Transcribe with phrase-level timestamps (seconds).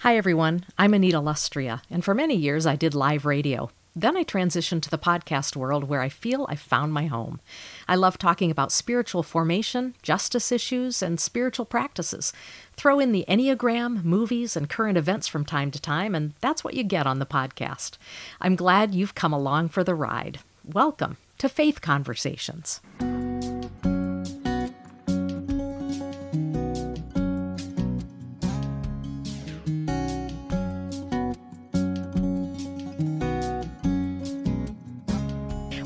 [0.00, 0.64] Hi, everyone.
[0.78, 3.70] I'm Anita Lustrea, and for many years I did live radio.
[3.94, 7.38] Then I transitioned to the podcast world where I feel I found my home.
[7.86, 12.32] I love talking about spiritual formation, justice issues, and spiritual practices.
[12.76, 16.72] Throw in the Enneagram, movies, and current events from time to time, and that's what
[16.72, 17.98] you get on the podcast.
[18.40, 20.40] I'm glad you've come along for the ride.
[20.64, 22.80] Welcome to Faith Conversations.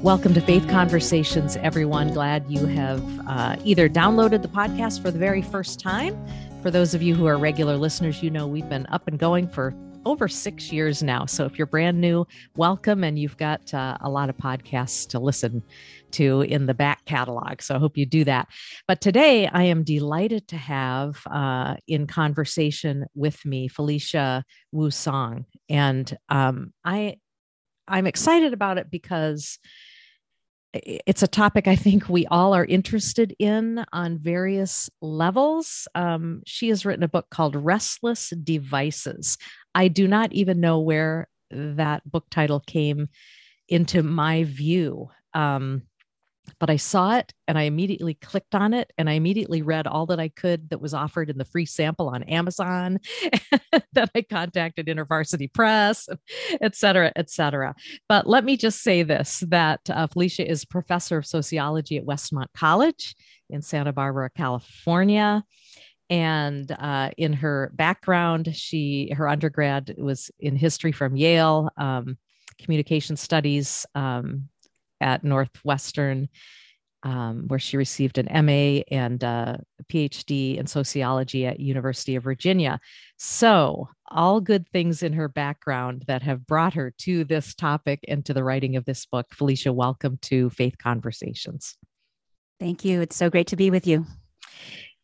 [0.05, 2.13] Welcome to Faith Conversations, everyone.
[2.13, 6.15] Glad you have uh, either downloaded the podcast for the very first time.
[6.61, 9.49] For those of you who are regular listeners, you know we've been up and going
[9.49, 11.25] for over six years now.
[11.25, 13.03] So if you're brand new, welcome.
[13.03, 15.63] And you've got uh, a lot of podcasts to listen
[16.11, 17.63] to in the back catalog.
[17.63, 18.49] So I hope you do that.
[18.87, 25.47] But today I am delighted to have uh, in conversation with me Felicia Wu Song.
[25.71, 27.17] And um, I,
[27.89, 29.59] I'm excited about it because
[30.75, 35.87] it's a topic I think we all are interested in on various levels.
[35.95, 39.39] Um, she has written a book called Restless Devices.
[39.75, 43.09] I do not even know where that book title came
[43.69, 45.11] into my view.
[45.33, 45.83] Um,
[46.59, 50.07] but I saw it and I immediately clicked on it and I immediately read all
[50.07, 52.99] that I could that was offered in the free sample on Amazon.
[53.93, 56.09] that I contacted InterVarsity Press,
[56.61, 57.75] et cetera, et cetera.
[58.09, 62.49] But let me just say this that uh, Felicia is professor of sociology at Westmont
[62.55, 63.15] College
[63.51, 65.45] in Santa Barbara, California.
[66.11, 72.19] And uh, in her background, she her undergrad was in history from Yale, um,
[72.59, 74.49] communication studies um,
[75.01, 76.29] at Northwestern,
[77.03, 79.61] um, where she received an MA and a
[79.93, 82.81] PhD in sociology at University of Virginia.
[83.19, 88.25] So, all good things in her background that have brought her to this topic and
[88.25, 89.27] to the writing of this book.
[89.35, 91.77] Felicia, welcome to Faith Conversations.
[92.61, 93.01] Thank you.
[93.01, 94.07] It's so great to be with you.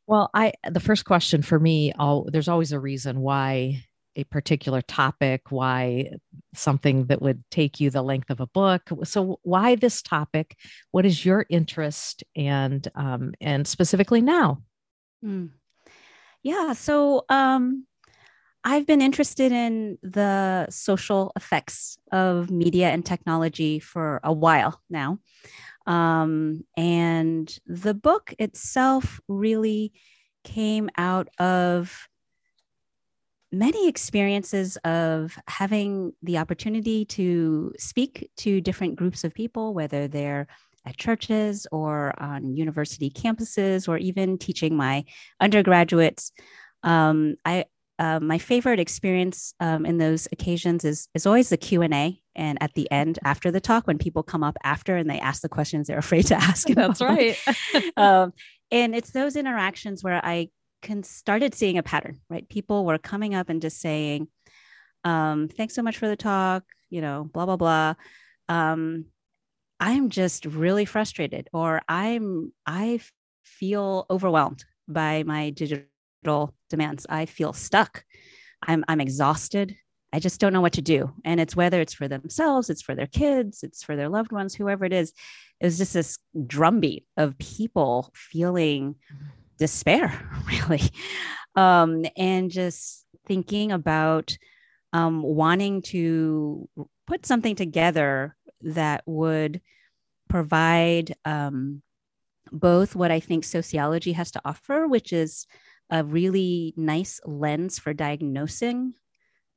[0.06, 3.84] Well, I the first question for me, all there's always a reason why
[4.16, 6.10] a particular topic, why
[6.54, 8.91] something that would take you the length of a book.
[9.04, 10.56] So, why this topic?
[10.91, 14.62] What is your interest, and um, and specifically now?
[15.25, 15.50] Mm.
[16.43, 17.87] Yeah, so um,
[18.65, 25.19] I've been interested in the social effects of media and technology for a while now.
[25.87, 29.92] Um, and the book itself really
[30.44, 32.09] came out of
[33.52, 40.46] many experiences of having the opportunity to speak to different groups of people, whether they're
[40.86, 45.04] at churches or on university campuses or even teaching my
[45.40, 46.32] undergraduates.
[46.82, 47.66] Um, I
[47.98, 52.18] uh, my favorite experience um, in those occasions is is always the Q and A,
[52.34, 55.42] and at the end after the talk, when people come up after and they ask
[55.42, 56.66] the questions they're afraid to ask.
[56.68, 57.36] That's right.
[57.98, 58.32] um,
[58.70, 60.48] and it's those interactions where I
[60.82, 62.48] can started seeing a pattern, right?
[62.48, 64.28] People were coming up and just saying,
[65.04, 67.94] um, thanks so much for the talk, you know, blah, blah, blah.
[68.48, 69.06] Um,
[69.78, 73.00] I'm just really frustrated, or I'm, I
[73.44, 77.06] feel overwhelmed by my digital demands.
[77.08, 78.04] I feel stuck.
[78.62, 79.76] I'm, I'm exhausted.
[80.12, 81.12] I just don't know what to do.
[81.24, 84.54] And it's whether it's for themselves, it's for their kids, it's for their loved ones,
[84.54, 85.12] whoever it is.
[85.60, 88.97] It was just this drumbeat of people feeling
[89.60, 90.82] despair, really,
[91.54, 94.37] um, and just thinking about
[94.93, 96.69] um, wanting to
[97.06, 99.60] put something together that would
[100.28, 101.82] provide um,
[102.50, 105.47] both what I think sociology has to offer, which is
[105.91, 108.94] a really nice lens for diagnosing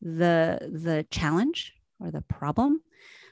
[0.01, 2.81] the the challenge or the problem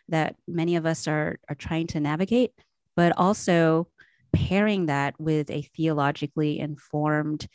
[0.07, 2.51] that many of us are are trying to navigate,
[2.95, 3.87] but also
[4.33, 7.47] pairing that with a theologically informed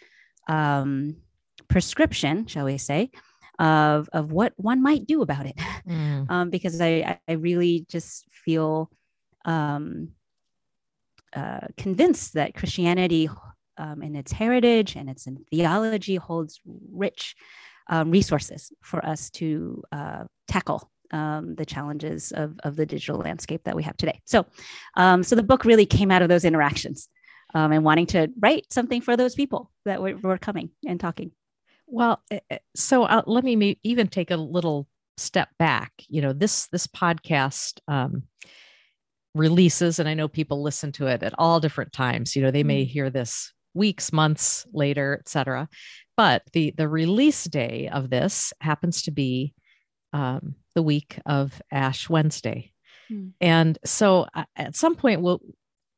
[0.49, 1.17] um,
[1.69, 3.11] prescription, shall we say,
[3.59, 5.59] of, of what one might do about it.
[5.87, 6.29] Mm.
[6.29, 8.91] Um, because I, I really just feel
[9.45, 10.09] um,
[11.33, 13.31] uh, convinced that Christianity
[13.79, 16.61] um, in its heritage and its theology holds
[16.91, 17.37] rich
[17.89, 23.63] um, resources for us to uh, tackle um, the challenges of, of the digital landscape
[23.65, 24.21] that we have today.
[24.25, 24.47] So,
[24.97, 27.09] um, so the book really came out of those interactions
[27.55, 31.31] um, and wanting to write something for those people that were, were coming and talking.
[31.87, 35.93] Well, eh, eh, so uh, let me even take a little step back.
[36.09, 38.25] You know, this this podcast um,
[39.35, 42.35] releases, and I know people listen to it at all different times.
[42.35, 42.91] You know, they may mm-hmm.
[42.91, 45.69] hear this weeks, months later, et cetera.
[46.17, 49.55] but the the release day of this happens to be
[50.17, 52.73] um, the week of Ash Wednesday,
[53.09, 53.29] hmm.
[53.41, 55.41] and so uh, at some point, we'll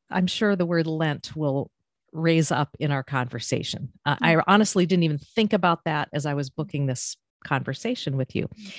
[0.09, 1.71] I'm sure the word Lent will
[2.11, 3.93] raise up in our conversation.
[4.05, 4.25] Uh, hmm.
[4.25, 8.47] I honestly didn't even think about that as I was booking this conversation with you.
[8.53, 8.69] Hmm.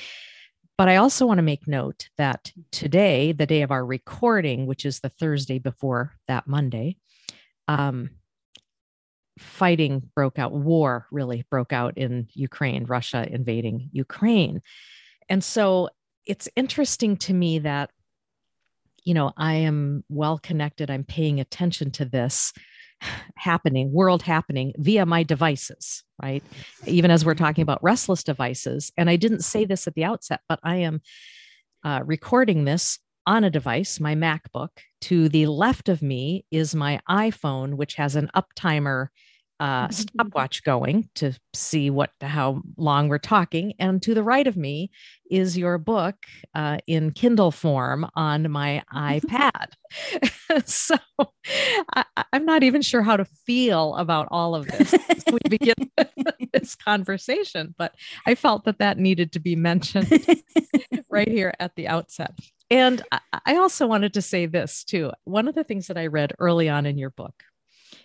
[0.76, 4.86] But I also want to make note that today, the day of our recording, which
[4.86, 6.96] is the Thursday before that Monday,
[7.68, 8.08] um,
[9.38, 14.62] fighting broke out, war really broke out in Ukraine, Russia invading Ukraine.
[15.30, 15.88] And so
[16.26, 17.90] it's interesting to me that,
[19.04, 22.52] you know, I am well connected, I'm paying attention to this
[23.36, 26.42] happening, world happening via my devices, right?
[26.86, 28.92] Even as we're talking about restless devices.
[28.98, 31.00] And I didn't say this at the outset, but I am
[31.82, 34.70] uh, recording this on a device, my MacBook.
[35.02, 39.08] To the left of me is my iPhone, which has an uptimer
[39.60, 43.74] uh, stopwatch going to see what how long we're talking.
[43.78, 44.90] And to the right of me
[45.30, 46.16] is your book
[46.54, 49.66] uh, in Kindle form on my iPad.
[50.64, 50.96] so
[51.94, 55.74] I, am not even sure how to feel about all of this as we begin
[56.52, 57.94] this conversation, but
[58.26, 60.10] I felt that that needed to be mentioned
[61.10, 62.32] right here at the outset.
[62.70, 63.02] And
[63.44, 65.10] I also wanted to say this too.
[65.24, 67.42] One of the things that I read early on in your book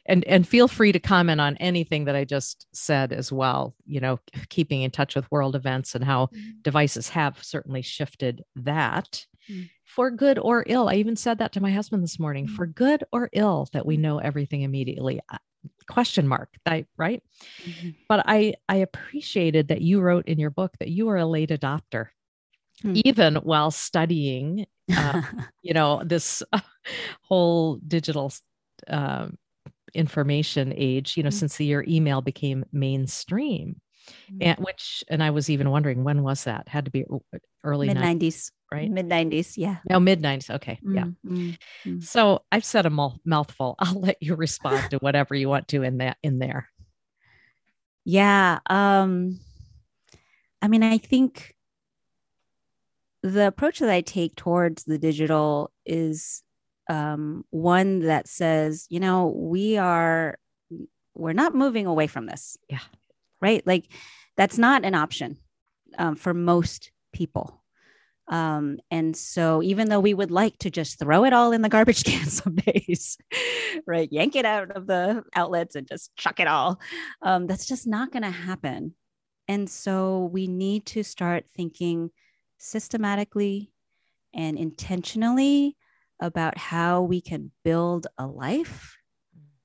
[0.06, 4.00] and and feel free to comment on anything that i just said as well you
[4.00, 4.19] know
[4.50, 6.52] keeping in touch with world events and how mm-hmm.
[6.62, 9.63] devices have certainly shifted that mm-hmm.
[9.84, 12.56] for good or ill i even said that to my husband this morning mm-hmm.
[12.56, 15.38] for good or ill that we know everything immediately uh,
[15.90, 17.24] question mark I, right
[17.63, 17.90] mm-hmm.
[18.07, 21.50] but i i appreciated that you wrote in your book that you are a late
[21.50, 22.07] adopter
[22.81, 22.94] hmm.
[23.04, 25.22] even while studying uh,
[25.63, 26.60] you know this uh,
[27.22, 28.31] whole digital
[28.88, 29.38] um,
[29.95, 31.38] information age, you know, mm-hmm.
[31.38, 33.81] since the year email became mainstream.
[34.31, 34.38] Mm-hmm.
[34.42, 36.68] And which, and I was even wondering when was that?
[36.68, 37.06] Had to be
[37.63, 38.89] early mid 90s, right?
[38.89, 39.77] Mid 90s, yeah.
[39.89, 40.50] No, mid 90s.
[40.51, 40.95] Okay, mm-hmm.
[40.95, 41.06] yeah.
[41.25, 42.00] Mm-hmm.
[42.01, 42.89] So I've said a
[43.25, 43.75] mouthful.
[43.80, 46.69] I'll let you respond to whatever you want to in that in there.
[48.03, 48.59] Yeah.
[48.68, 49.39] Um,
[50.62, 51.56] I mean, I think
[53.24, 56.44] the approach that I take towards the digital is
[56.90, 60.38] um, one that says, you know, we are,
[61.14, 62.58] we're not moving away from this.
[62.70, 62.80] Yeah.
[63.42, 63.66] Right.
[63.66, 63.86] Like
[64.38, 65.38] that's not an option
[65.98, 67.62] um, for most people.
[68.28, 71.70] Um, and so even though we would like to just throw it all in the
[71.70, 73.18] garbage can some days,
[73.86, 76.80] right, yank it out of the outlets and just chuck it all,
[77.22, 78.96] um, that's just not going to happen.
[79.48, 82.10] And so we need to start thinking
[82.58, 83.72] systematically
[84.34, 85.78] and intentionally
[86.20, 88.98] about how we can build a life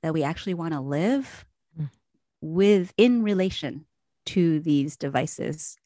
[0.02, 1.44] that we actually want to live
[1.78, 1.90] mm.
[2.40, 3.84] with in relation
[4.26, 5.76] to these devices.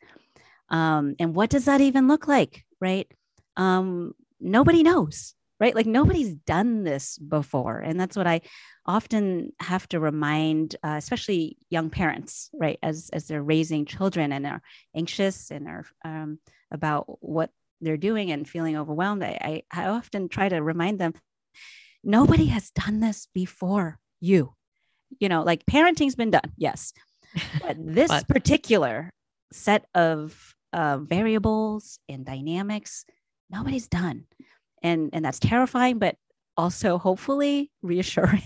[0.69, 2.65] Um, and what does that even look like?
[2.81, 3.11] Right.
[3.57, 5.75] Um, nobody knows, right?
[5.75, 7.79] Like nobody's done this before.
[7.79, 8.41] And that's what I
[8.87, 12.79] often have to remind, uh, especially young parents, right?
[12.83, 14.63] As, as they're raising children and are
[14.95, 16.39] anxious and are um,
[16.71, 17.51] about what
[17.85, 21.15] they're doing and feeling overwhelmed, I, I, I often try to remind them
[22.03, 24.55] nobody has done this before you.
[25.21, 26.93] You know, like parenting's been done, yes.
[27.63, 28.29] But this but.
[28.29, 29.11] particular
[29.53, 33.05] set of uh, variables and dynamics,
[33.51, 34.25] nobody's done.
[34.83, 36.17] And, and that's terrifying, but
[36.57, 38.43] also hopefully reassuring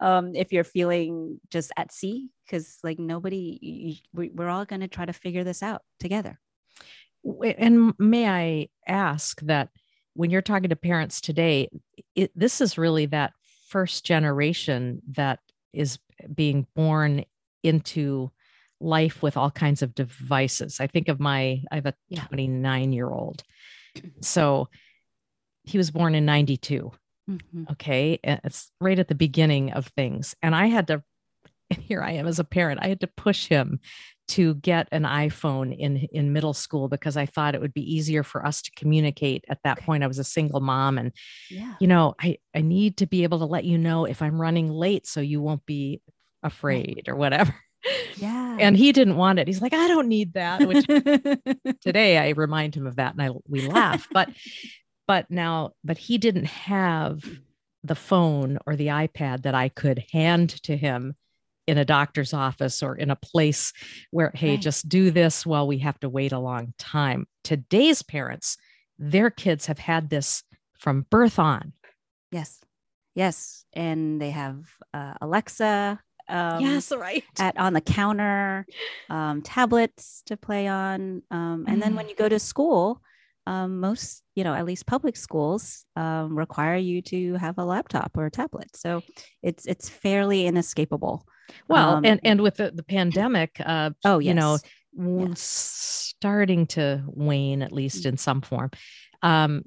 [0.00, 4.88] um, if you're feeling just at sea because like nobody we, we're all going to
[4.88, 6.38] try to figure this out together
[7.58, 9.70] and may I ask that
[10.14, 11.68] when you're talking to parents today,
[12.14, 13.32] it, this is really that
[13.68, 15.40] first generation that
[15.72, 15.98] is
[16.34, 17.24] being born
[17.62, 18.30] into
[18.80, 20.80] life with all kinds of devices.
[20.80, 23.42] I think of my, I have a 29 year old.
[24.20, 24.68] So
[25.64, 26.92] he was born in 92.
[27.28, 27.64] Mm-hmm.
[27.72, 28.18] Okay.
[28.22, 30.34] It's right at the beginning of things.
[30.42, 31.02] And I had to,
[31.70, 33.80] and here I am as a parent, I had to push him
[34.28, 38.22] to get an iPhone in in middle school because I thought it would be easier
[38.22, 39.44] for us to communicate.
[39.48, 41.12] At that point, I was a single mom, and
[41.50, 41.74] yeah.
[41.80, 44.70] you know, I I need to be able to let you know if I'm running
[44.70, 46.00] late, so you won't be
[46.42, 47.54] afraid or whatever.
[48.16, 48.56] Yeah.
[48.58, 49.46] And he didn't want it.
[49.46, 50.66] He's like, I don't need that.
[50.66, 50.84] Which
[51.82, 54.08] today I remind him of that, and I we laugh.
[54.10, 54.30] But
[55.06, 57.22] but now, but he didn't have
[57.84, 61.14] the phone or the iPad that I could hand to him
[61.66, 63.72] in a doctor's office or in a place
[64.10, 64.60] where, hey, right.
[64.60, 67.26] just do this while we have to wait a long time.
[67.42, 68.56] Today's parents,
[68.98, 70.42] their kids have had this
[70.78, 71.72] from birth on.
[72.30, 72.60] Yes.
[73.14, 73.64] Yes.
[73.72, 77.24] And they have uh, Alexa um, yes, right.
[77.38, 78.66] at on the counter,
[79.08, 83.00] um, tablets to play on, um, and then when you go to school,
[83.46, 88.10] um, most you know at least public schools um, require you to have a laptop
[88.16, 88.74] or a tablet.
[88.76, 89.02] So
[89.42, 91.26] it's it's fairly inescapable.
[91.68, 94.64] Well, Um, and and with the, the pandemic, uh, Oh, you know, yes.
[94.98, 95.34] Yeah.
[95.36, 98.70] starting to wane at least in some form.
[99.22, 99.62] Um,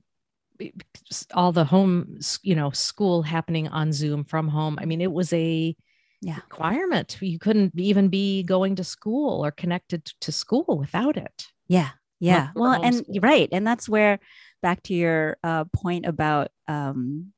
[1.33, 4.77] all the home, you know, school happening on Zoom from home.
[4.81, 5.75] I mean, it was a
[6.21, 6.36] Yeah.
[6.36, 7.17] requirement.
[7.21, 11.48] You couldn't even be going to school or connected to school without it.
[11.69, 11.91] Yeah.
[12.19, 12.49] Yeah.
[12.55, 13.49] Well, and you're right.
[13.51, 14.19] And that's where
[14.61, 17.31] back to your uh, point about um,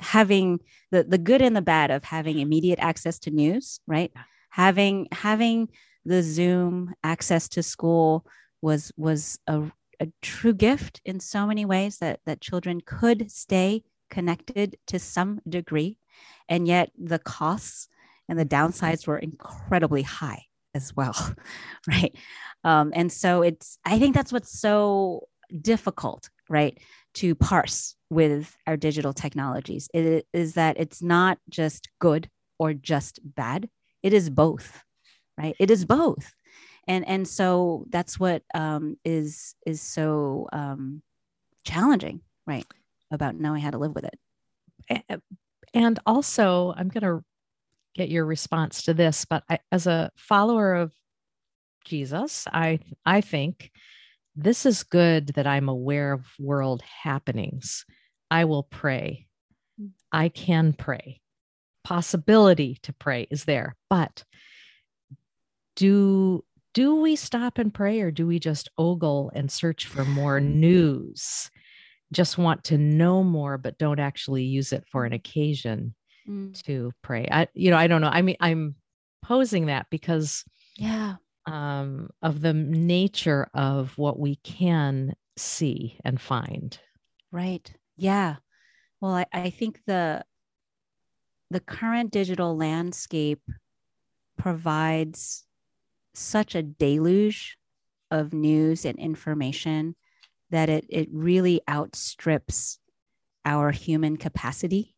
[0.00, 0.60] having
[0.90, 4.10] the, the good and the bad of having immediate access to news, right?
[4.14, 4.22] Yeah.
[4.50, 5.68] Having having
[6.04, 8.26] the Zoom access to school
[8.62, 9.62] was was a,
[10.00, 15.40] a true gift in so many ways that that children could stay connected to some
[15.48, 15.98] degree.
[16.48, 17.88] And yet the costs
[18.28, 21.14] and the downsides were incredibly high as well.
[21.88, 22.14] right.
[22.64, 25.28] Um, and so it's, I think that's what's so
[25.60, 26.78] difficult, right,
[27.14, 32.28] to parse with our digital technologies it is that it's not just good
[32.58, 33.68] or just bad.
[34.02, 34.82] It is both,
[35.38, 35.56] right?
[35.58, 36.32] It is both.
[36.86, 41.02] And, and so that's what um, is is so um,
[41.64, 42.66] challenging, right,
[43.10, 45.22] about knowing how to live with it.
[45.72, 47.24] And also, I'm going to
[47.94, 50.92] get your response to this, but I, as a follower of
[51.84, 53.70] Jesus, I I think
[54.36, 57.84] this is good that I'm aware of world happenings.
[58.30, 59.26] I will pray.
[59.80, 59.90] Mm-hmm.
[60.12, 61.20] I can pray.
[61.84, 64.24] Possibility to pray is there, but
[65.76, 70.40] do do we stop and pray or do we just ogle and search for more
[70.40, 71.50] news?
[72.12, 75.94] Just want to know more, but don't actually use it for an occasion
[76.64, 77.28] to pray.
[77.30, 78.08] I, you know, I don't know.
[78.08, 78.76] I mean, I'm
[79.22, 80.44] posing that because
[80.76, 81.16] Yeah.
[81.46, 86.78] um, of the nature of what we can see and find.
[87.30, 87.72] Right.
[87.96, 88.36] Yeah.
[89.00, 90.24] Well, I, I think the
[91.50, 93.42] the current digital landscape
[94.36, 95.44] provides
[96.14, 97.56] such a deluge
[98.10, 99.96] of news and information
[100.50, 102.78] that it it really outstrips
[103.44, 104.93] our human capacity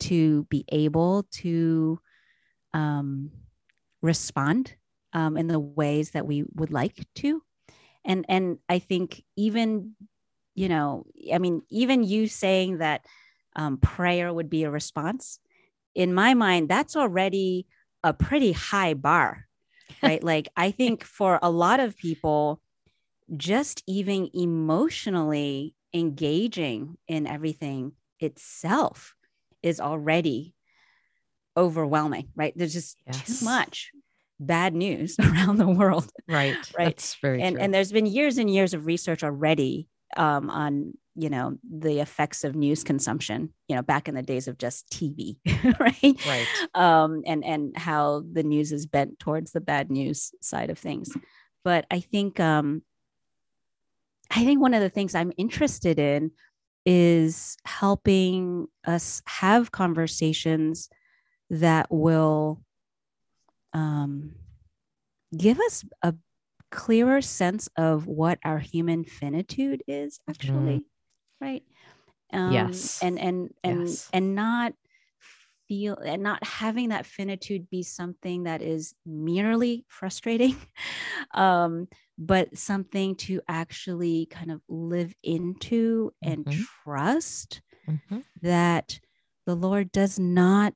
[0.00, 2.00] to be able to
[2.72, 3.30] um,
[4.02, 4.74] respond
[5.12, 7.42] um, in the ways that we would like to.
[8.04, 9.94] And and i think even
[10.54, 13.04] you know i mean even you saying that
[13.56, 15.38] um, prayer would be a response
[15.94, 17.66] in my mind that's already
[18.02, 19.46] a pretty high bar
[20.02, 20.22] right?
[20.24, 22.62] Like i think for a lot of people
[23.36, 29.14] just even emotionally engaging in everything itself
[29.62, 30.54] is already
[31.56, 33.40] overwhelming right there's just Yes.
[33.40, 33.90] too much
[34.38, 36.56] bad news around the world Right.
[36.78, 36.86] Right.
[36.86, 37.64] That's very and true.
[37.64, 42.44] and there's been years and years of research already um, on you know the effects
[42.44, 45.36] of news consumption you know back in the days of just tv
[45.80, 46.46] right right.
[46.74, 51.10] um, and and how the news is bent towards the bad news side of things
[51.64, 52.82] but i think um,
[54.30, 56.30] i think one of the things i'm interested in
[56.86, 60.88] is helping us have conversations
[61.50, 62.62] that will
[63.72, 64.34] um,
[65.36, 66.14] give us a
[66.70, 70.84] clearer sense of what our human finitude is actually
[71.40, 71.64] right
[72.32, 73.00] um, Yes.
[73.02, 74.08] and and and Yes.
[74.12, 74.74] and not
[75.68, 80.56] feel and not having that finitude be something that is merely frustrating
[81.34, 81.88] um
[82.20, 86.66] but something to actually kind of live into and Mhm.
[86.84, 88.24] trust Mhm.
[88.42, 89.00] that
[89.46, 90.74] the lord does not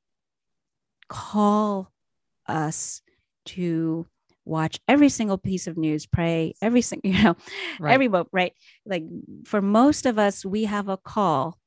[1.08, 1.92] call
[2.46, 3.02] us
[3.44, 4.06] to
[4.46, 7.36] watch every single piece of news pray every single you know
[7.80, 7.92] Right.
[7.94, 8.52] every mo- right
[8.84, 9.04] like
[9.44, 11.58] for most of us we have a call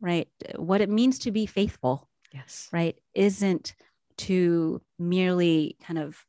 [0.00, 2.68] right what it means to be faithful yes.
[2.72, 3.74] right isn't
[4.18, 6.24] to merely kind of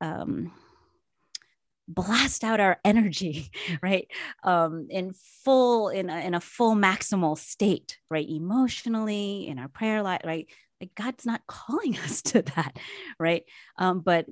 [0.00, 0.52] um
[1.88, 3.50] blast out our energy
[3.82, 4.08] right?
[4.42, 5.12] Um in
[5.44, 8.28] full in a, in a full maximal state right?
[8.28, 10.48] Emotionally in our prayer life right?
[10.80, 12.76] Like god's not calling us to that
[13.18, 13.44] right?
[13.78, 14.26] Um but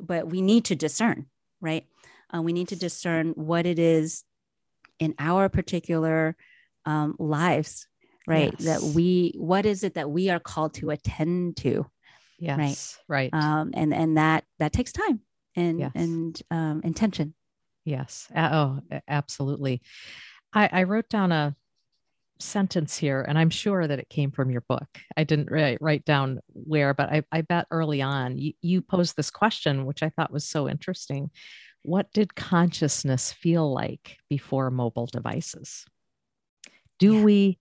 [0.00, 1.26] but we need to discern
[1.60, 1.86] right?
[2.34, 4.24] Uh, we need to discern what it is
[5.00, 6.36] in our particular
[6.86, 7.86] um, lives
[8.26, 8.56] right?
[8.58, 11.86] That we what is it that we are called to attend to
[12.38, 12.98] Yes.
[13.08, 13.30] Right.
[13.34, 15.20] um, and and that that takes time
[15.56, 15.92] and Yes.
[15.94, 17.34] and um, intention
[17.84, 18.28] Yes.
[18.36, 19.82] Oh, absolutely.
[20.52, 21.56] I, I wrote down a
[22.38, 24.88] sentence here, and I'm sure that it came from your book.
[25.16, 29.16] I didn't write, write down where, but I, I bet early on you, you posed
[29.16, 31.30] this question, which I thought was so interesting.
[31.82, 35.86] What did consciousness feel like before mobile devices?
[36.98, 37.22] Do yeah.
[37.22, 37.58] we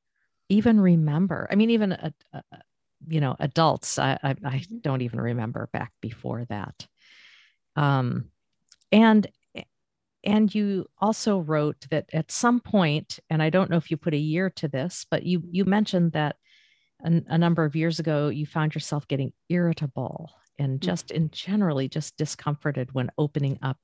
[0.50, 1.48] even remember?
[1.50, 2.44] I mean, even a, a,
[3.08, 3.98] you know, adults.
[3.98, 4.80] I, I, I mm-hmm.
[4.80, 6.88] don't even remember back before that.
[7.80, 8.26] Um,
[8.92, 9.26] and
[10.26, 14.14] and you also wrote that at some point, and I don't know if you put
[14.14, 16.36] a year to this, but you you mentioned that
[17.06, 20.84] a, a number of years ago you found yourself getting irritable and mm.
[20.84, 23.78] just in generally just discomforted when opening up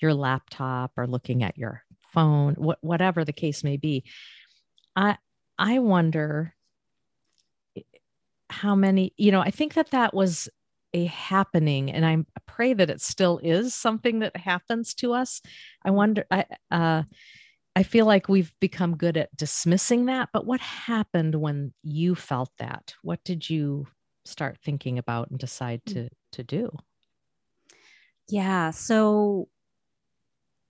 [0.00, 1.82] your laptop or looking at your
[2.12, 4.04] phone, wh- whatever the case may be.
[4.96, 5.18] I
[5.58, 6.54] I wonder
[8.48, 10.48] how many, you know, I think that that was
[10.94, 15.42] a happening and i pray that it still is something that happens to us
[15.84, 15.96] i mm-hmm.
[15.96, 17.02] wonder i uh,
[17.76, 22.50] i feel like we've become good at dismissing that but what happened when you felt
[22.58, 23.86] that what did you
[24.24, 25.92] start thinking about and decide mm.
[25.92, 26.70] to to do
[28.28, 29.48] yeah so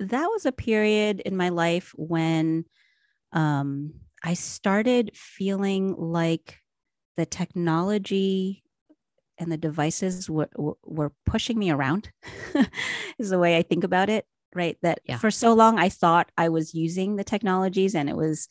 [0.01, 2.65] that was a period in my life when
[3.33, 6.59] um, i started feeling like
[7.17, 8.64] the technology
[9.39, 12.11] and the devices were, were pushing me around
[13.19, 14.27] is the way I think about it.
[14.55, 14.79] Right.
[14.83, 15.19] That yeah.
[15.19, 18.49] for so long I thought I was using the technologies and it was,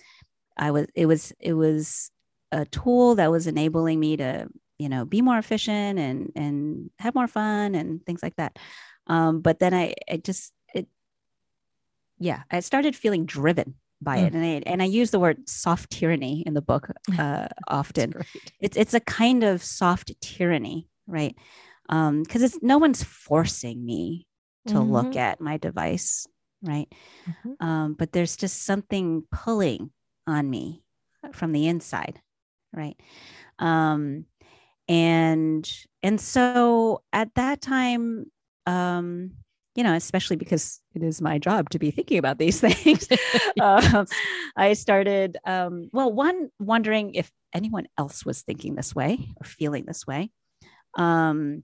[0.57, 2.11] I was, it was, it was
[2.51, 4.47] a tool that was enabling me to,
[4.77, 8.59] you know, be more efficient and, and have more fun and things like that.
[9.07, 10.87] Um, but then I, I just, it,
[12.19, 14.27] yeah, I started feeling driven by mm.
[14.27, 18.13] it and I, and I use the word soft tyranny in the book uh, often
[18.59, 21.35] it's it's a kind of soft tyranny right
[21.89, 24.27] um because it's no one's forcing me
[24.67, 24.91] to mm-hmm.
[24.91, 26.27] look at my device
[26.61, 26.87] right
[27.27, 27.65] mm-hmm.
[27.65, 29.91] um but there's just something pulling
[30.27, 30.83] on me
[31.33, 32.21] from the inside
[32.71, 32.95] right
[33.59, 34.25] um
[34.87, 35.69] and
[36.01, 38.25] and so at that time
[38.65, 39.31] um
[39.75, 43.07] you know, especially because it is my job to be thinking about these things.
[43.61, 44.05] um,
[44.55, 49.85] I started, um, well, one, wondering if anyone else was thinking this way or feeling
[49.85, 50.31] this way.
[50.95, 51.63] Um,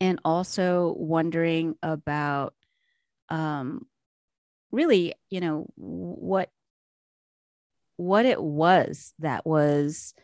[0.00, 2.54] and also wondering about
[3.28, 3.86] um,
[4.70, 6.50] really, you know, what
[7.96, 10.14] what it was that was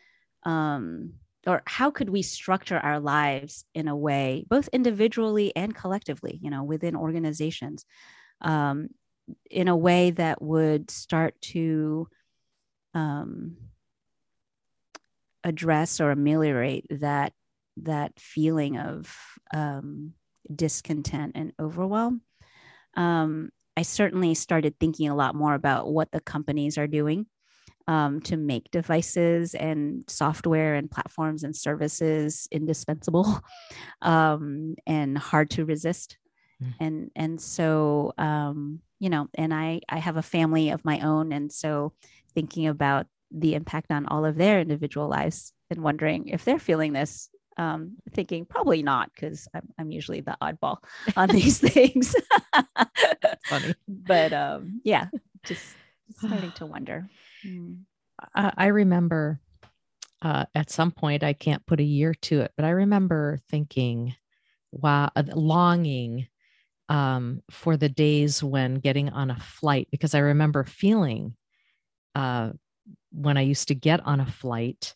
[0.44, 1.14] um,
[1.46, 6.50] or how could we structure our lives in a way both individually and collectively you
[6.50, 7.84] know within organizations
[8.40, 8.88] um,
[9.50, 12.08] in a way that would start to
[12.94, 13.56] um,
[15.42, 17.32] address or ameliorate that
[17.76, 19.14] that feeling of
[19.52, 20.12] um,
[20.54, 22.22] discontent and overwhelm?
[22.96, 27.26] Um, i certainly started thinking a lot more about what the companies are doing
[27.86, 33.40] um, to make devices and software and platforms and services indispensable
[34.02, 36.18] um, and hard to resist.
[36.62, 36.74] Mm.
[36.80, 41.32] And and so um, you know, and I I have a family of my own,
[41.32, 41.92] and so
[42.34, 46.92] thinking about the impact on all of their individual lives and wondering if they're feeling
[46.92, 50.78] this um, thinking probably not because I'm, I'm usually the oddball
[51.16, 52.14] on these things.
[53.46, 53.74] funny.
[53.88, 55.08] But um, yeah,
[55.44, 55.64] just
[56.18, 57.08] starting to wonder.
[57.46, 57.80] Mm.
[58.34, 59.40] I remember
[60.24, 64.14] uh, at some point, I can't put a year to it, but I remember thinking,
[64.72, 66.28] wow, uh, longing
[66.88, 71.36] um, for the days when getting on a flight, because I remember feeling
[72.14, 72.50] uh,
[73.12, 74.94] when I used to get on a flight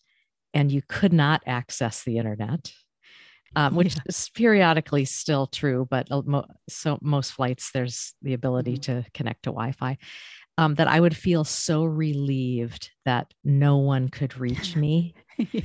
[0.53, 2.73] and you could not access the internet.
[3.55, 4.01] Um, which yeah.
[4.05, 6.07] is periodically still true, but
[6.69, 9.01] so most flights there's the ability mm-hmm.
[9.01, 9.97] to connect to Wi-Fi
[10.59, 15.15] um, that I would feel so relieved that no one could reach me
[15.53, 15.61] yeah.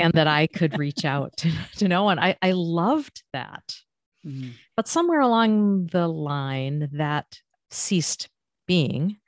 [0.00, 2.18] and that I could reach out to, to no one.
[2.18, 3.62] I, I loved that.
[4.26, 4.50] Mm-hmm.
[4.76, 7.38] But somewhere along the line, that
[7.70, 8.28] ceased
[8.66, 9.18] being.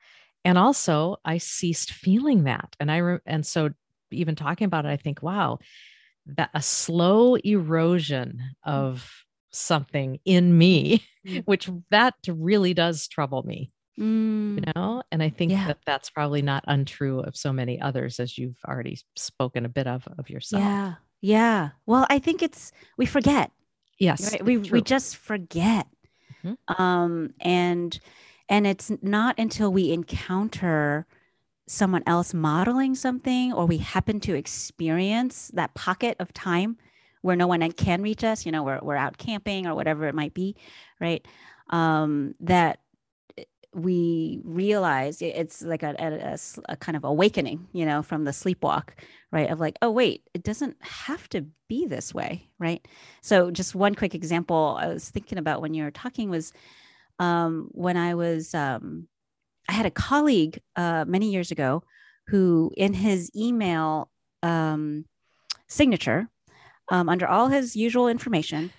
[0.45, 2.75] And also, I ceased feeling that.
[2.81, 3.71] And I, re- and so
[4.11, 5.61] even talking about it, I think, wow,
[6.27, 9.09] that a slow erosion of
[9.53, 11.39] something in me, mm-hmm.
[11.45, 14.57] which that really does trouble me mm.
[14.57, 15.67] you know and i think yeah.
[15.67, 19.87] that that's probably not untrue of so many others as you've already spoken a bit
[19.87, 23.51] of of yourself yeah yeah well i think it's we forget
[23.99, 24.45] yes right?
[24.45, 24.71] we true.
[24.71, 25.87] we just forget
[26.45, 26.83] mm-hmm.
[26.83, 28.01] um and
[28.49, 31.07] and it's not until we encounter
[31.67, 36.79] someone else modeling something or we happen to experience that pocket of time
[37.21, 40.15] where no one can reach us you know we're, we're out camping or whatever it
[40.15, 40.57] might be
[41.01, 41.27] right
[41.71, 42.81] um, that
[43.79, 46.39] we realize it's like a, a,
[46.73, 48.91] a, kind of awakening, you know, from the sleepwalk,
[49.31, 49.51] right?
[49.51, 52.87] Of like, oh, wait, it doesn't have to be this way, right?
[53.23, 56.53] So, just one quick example I was thinking about when you were talking was
[57.19, 59.09] um, when I was, um,
[59.69, 61.83] I had a colleague uh, many years ago
[62.29, 64.11] who, in his email
[64.43, 65.05] um,
[65.69, 66.29] signature,
[66.91, 68.71] um, under all his usual information,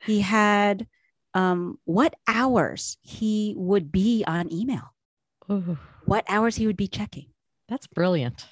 [0.00, 0.86] he had
[1.34, 4.94] um, what hours he would be on email,
[5.50, 5.78] Ooh.
[6.04, 7.26] what hours he would be checking.
[7.68, 8.46] That's brilliant.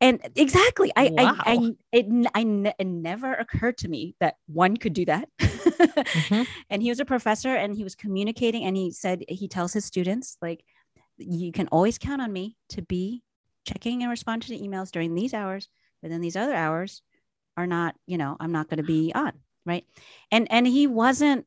[0.00, 1.36] And exactly, I, wow.
[1.40, 5.28] I, I, it, I, it never occurred to me that one could do that.
[5.40, 6.42] mm-hmm.
[6.70, 9.84] And he was a professor, and he was communicating, and he said he tells his
[9.84, 10.62] students like,
[11.16, 13.24] you can always count on me to be
[13.64, 15.68] checking and responding to emails during these hours,
[16.00, 17.02] but then these other hours
[17.56, 19.32] are not, you know, I'm not going to be on,
[19.66, 19.84] right?
[20.30, 21.44] And and he wasn't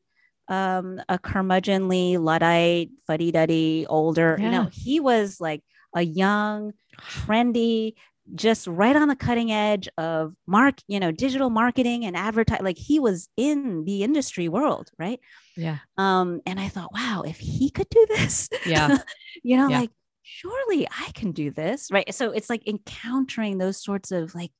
[0.48, 4.36] um, a curmudgeonly, luddite, fuddy duddy, older.
[4.38, 4.44] Yeah.
[4.44, 5.62] You know, he was like
[5.94, 7.94] a young, trendy,
[8.34, 12.60] just right on the cutting edge of mark, you know, digital marketing and advertise.
[12.60, 15.20] Like he was in the industry world, right?
[15.56, 15.78] Yeah.
[15.98, 18.98] Um, and I thought, wow, if he could do this, yeah,
[19.42, 19.80] you know, yeah.
[19.80, 19.90] like
[20.22, 22.12] surely I can do this, right?
[22.14, 24.52] So it's like encountering those sorts of like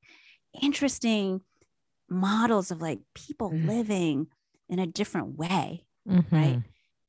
[0.61, 1.41] interesting
[2.09, 3.67] models of like people mm.
[3.67, 4.27] living
[4.69, 6.35] in a different way mm-hmm.
[6.35, 6.61] right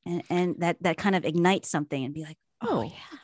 [0.05, 3.17] and and that that kind of ignites something and be like oh, oh yeah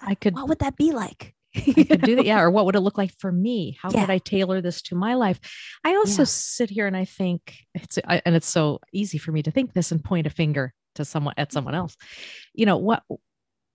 [0.00, 2.24] i could what would that be like I could do that.
[2.24, 2.40] Yeah.
[2.40, 3.78] Or what would it look like for me?
[3.80, 4.00] How yeah.
[4.00, 5.38] could I tailor this to my life?
[5.84, 6.26] I also yeah.
[6.28, 9.72] sit here and I think it's, I, and it's so easy for me to think
[9.72, 11.96] this and point a finger to someone at someone else.
[12.54, 13.04] You know, what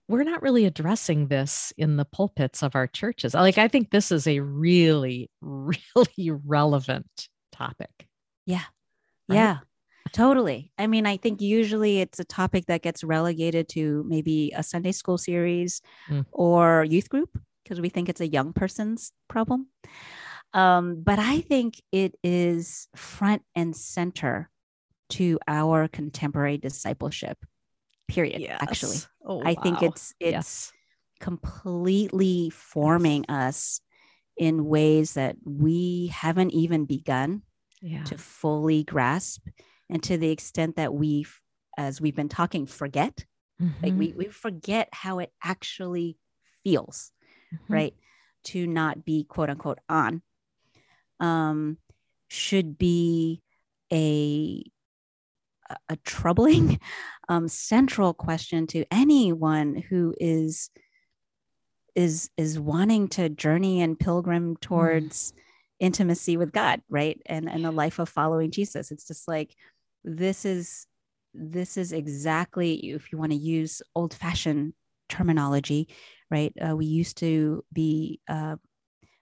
[0.07, 3.35] we're not really addressing this in the pulpits of our churches.
[3.35, 8.07] Like, I think this is a really, really relevant topic.
[8.45, 8.63] Yeah.
[9.27, 9.35] Right?
[9.35, 9.57] Yeah.
[10.13, 10.71] Totally.
[10.77, 14.91] I mean, I think usually it's a topic that gets relegated to maybe a Sunday
[14.91, 16.25] school series mm.
[16.31, 17.29] or youth group
[17.63, 19.67] because we think it's a young person's problem.
[20.53, 24.49] Um, but I think it is front and center
[25.11, 27.37] to our contemporary discipleship.
[28.07, 28.41] Period.
[28.41, 28.59] Yes.
[28.61, 29.61] Actually, oh, I wow.
[29.61, 30.73] think it's it's yes.
[31.19, 33.81] completely forming us
[34.35, 37.43] in ways that we haven't even begun
[37.81, 38.03] yeah.
[38.05, 39.47] to fully grasp
[39.89, 41.25] and to the extent that we
[41.77, 43.25] as we've been talking forget
[43.61, 43.83] mm-hmm.
[43.83, 46.17] like we, we forget how it actually
[46.63, 47.11] feels
[47.53, 47.73] mm-hmm.
[47.73, 47.93] right
[48.43, 50.21] to not be quote unquote on
[51.19, 51.77] um
[52.27, 53.41] should be
[53.91, 54.63] a
[55.87, 56.79] a troubling
[57.29, 60.69] um, central question to anyone who is
[61.95, 64.61] is is wanting to journey and pilgrim mm.
[64.61, 65.35] towards mm.
[65.79, 67.19] intimacy with God, right?
[67.25, 68.91] And and a life of following Jesus.
[68.91, 69.55] It's just like
[70.03, 70.85] this is
[71.33, 74.73] this is exactly if you want to use old fashioned
[75.07, 75.87] terminology
[76.31, 78.55] right uh, we used to be uh,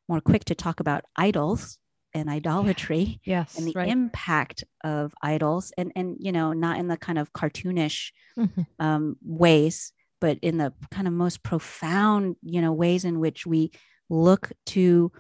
[0.08, 1.78] more quick to talk about idols
[2.14, 3.90] and idolatry yes and the right.
[3.90, 8.62] impact of idols and and you know not in the kind of cartoonish mm-hmm.
[8.80, 13.72] um, ways but in the kind of most profound you know ways in which we
[14.10, 15.12] look to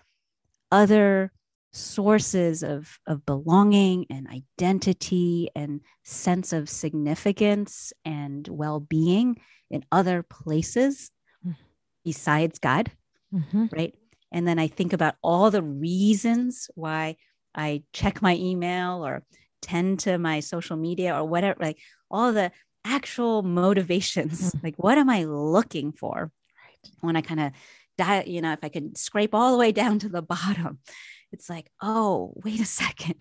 [0.71, 1.31] other
[1.73, 9.37] sources of, of belonging and identity and sense of significance and well-being
[9.69, 11.11] in other places
[11.45, 11.55] mm.
[12.03, 12.91] besides god
[13.33, 13.65] mm-hmm.
[13.73, 13.95] right
[14.31, 17.15] and then i think about all the reasons why
[17.53, 19.23] i check my email or
[19.61, 22.51] tend to my social media or whatever like all the
[22.85, 24.63] actual motivations mm.
[24.63, 26.31] like what am i looking for
[26.63, 26.91] right.
[27.01, 27.51] when i kind of
[27.97, 30.79] die you know if i could scrape all the way down to the bottom
[31.31, 33.15] it's like, oh, wait a second.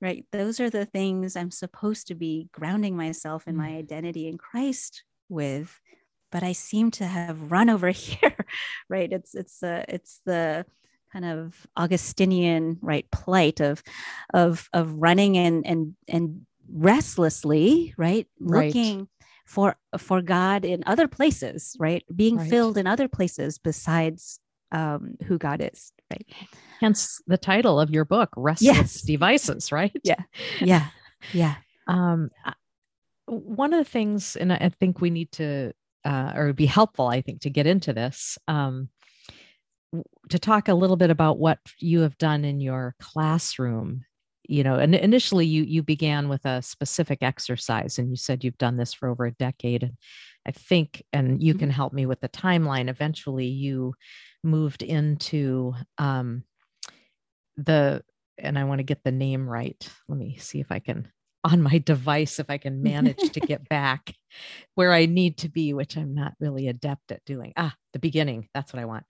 [0.00, 0.26] Right.
[0.30, 3.78] Those are the things I'm supposed to be grounding myself in my mm.
[3.78, 5.80] identity in Christ with.
[6.30, 8.36] But I seem to have run over here.
[8.88, 9.10] right.
[9.10, 10.66] It's it's uh it's the
[11.12, 13.82] kind of Augustinian right plight of
[14.34, 18.26] of of running and and and restlessly, right?
[18.38, 18.66] right.
[18.66, 19.08] Looking
[19.46, 22.04] for for God in other places, right?
[22.14, 22.50] Being right.
[22.50, 24.40] filled in other places besides
[24.72, 26.26] um, who God is, right?
[26.80, 29.02] Hence the title of your book, Restless yes.
[29.02, 29.94] Devices, right?
[30.04, 30.22] Yeah.
[30.60, 30.86] Yeah.
[31.32, 31.54] Yeah.
[31.86, 32.30] um,
[33.26, 35.72] one of the things, and I think we need to,
[36.04, 38.88] uh, or it'd be helpful, I think, to get into this, um,
[40.28, 44.04] to talk a little bit about what you have done in your classroom
[44.48, 48.58] you know and initially you you began with a specific exercise and you said you've
[48.58, 49.96] done this for over a decade and
[50.46, 51.60] i think and you mm-hmm.
[51.60, 53.94] can help me with the timeline eventually you
[54.46, 56.44] moved into um,
[57.56, 58.02] the,
[58.38, 59.88] and I want to get the name right.
[60.08, 61.08] Let me see if I can
[61.46, 64.12] on my device if I can manage to get back
[64.74, 67.52] where I need to be, which I'm not really adept at doing.
[67.56, 68.48] Ah, the beginning.
[68.52, 69.04] That's what I want.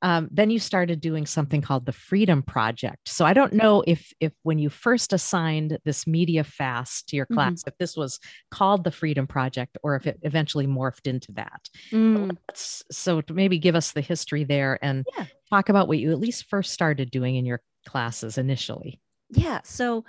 [0.00, 3.08] Um, then you started doing something called the Freedom Project.
[3.08, 7.26] So I don't know if if when you first assigned this media fast to your
[7.26, 7.68] class, mm-hmm.
[7.68, 8.18] if this was
[8.50, 11.68] called the Freedom Project or if it eventually morphed into that.
[11.92, 12.36] Mm.
[12.54, 15.26] So, so maybe give us the history there and yeah.
[15.50, 19.00] talk about what you at least first started doing in your classes initially.
[19.30, 19.60] Yeah.
[19.64, 20.04] So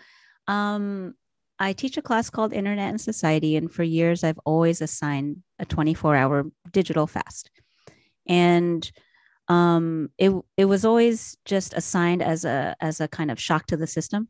[0.47, 1.13] um
[1.61, 5.65] I teach a class called Internet and Society, and for years I've always assigned a
[5.65, 7.51] 24 hour digital fast.
[8.27, 8.91] And
[9.47, 13.77] um, it it was always just assigned as a as a kind of shock to
[13.77, 14.29] the system,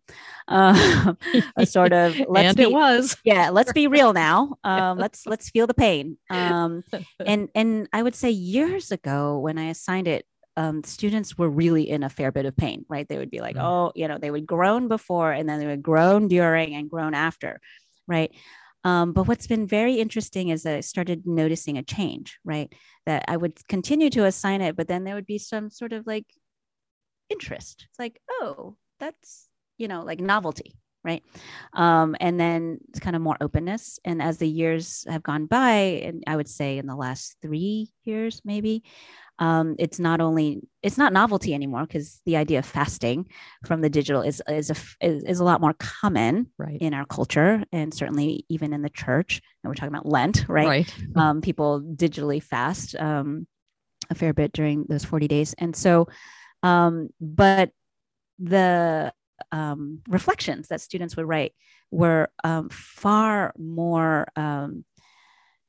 [0.49, 1.13] uh,
[1.55, 3.15] a sort of let's and be, it was.
[3.23, 4.57] Yeah let's be real now.
[4.63, 6.17] Um, let's let's feel the pain.
[6.29, 6.83] Um,
[7.25, 10.25] and and I would say years ago when I assigned it
[10.57, 13.07] um, students were really in a fair bit of pain, right?
[13.07, 13.63] They would be like, mm.
[13.63, 17.13] oh, you know, they would groan before and then they would groan during and groan
[17.13, 17.59] after,
[18.07, 18.31] right?
[18.83, 22.73] Um, but what's been very interesting is that I started noticing a change, right?
[23.05, 26.07] That I would continue to assign it, but then there would be some sort of
[26.07, 26.25] like
[27.29, 27.85] interest.
[27.89, 31.23] It's like, oh, that's, you know, like novelty, right?
[31.73, 33.99] Um, and then it's kind of more openness.
[34.03, 37.91] And as the years have gone by, and I would say in the last three
[38.03, 38.83] years, maybe,
[39.41, 43.27] um, it's not only it's not novelty anymore because the idea of fasting
[43.65, 44.75] from the digital is is a
[45.05, 46.77] is, is a lot more common right.
[46.79, 49.41] in our culture and certainly even in the church.
[49.63, 50.67] And we're talking about Lent, right?
[50.67, 50.95] right.
[51.15, 53.47] Um, people digitally fast um,
[54.09, 56.07] a fair bit during those forty days, and so,
[56.61, 57.71] um, but
[58.37, 59.11] the
[59.51, 61.53] um, reflections that students would write
[61.89, 64.85] were um, far more um,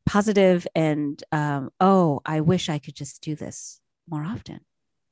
[0.06, 4.60] positive and um, oh i wish i could just do this more often.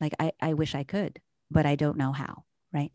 [0.01, 2.95] Like i, I wish i could but i don't know how right?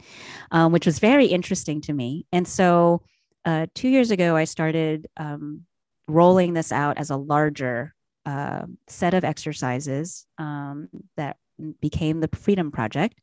[0.51, 2.25] Um, which was very interesting to me.
[2.31, 3.01] And so
[3.43, 5.61] uh, two years ago i started um,
[6.07, 7.93] rolling this out as a larger
[8.25, 11.37] uh, set of exercises um, that
[11.81, 13.19] became the freedom project.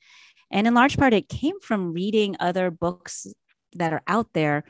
[0.50, 3.26] And in large part it came from reading other books
[3.74, 4.64] that are out there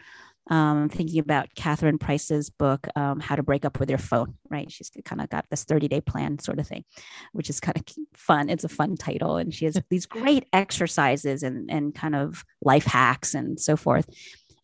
[0.50, 4.70] um, thinking about Catherine Price's book, um, How to Break Up with Your Phone, right?
[4.70, 6.84] She's kind of got this 30 day plan sort of thing,
[7.32, 8.50] which is kind of fun.
[8.50, 9.36] It's a fun title.
[9.36, 14.08] And she has these great exercises and, and kind of life hacks and so forth.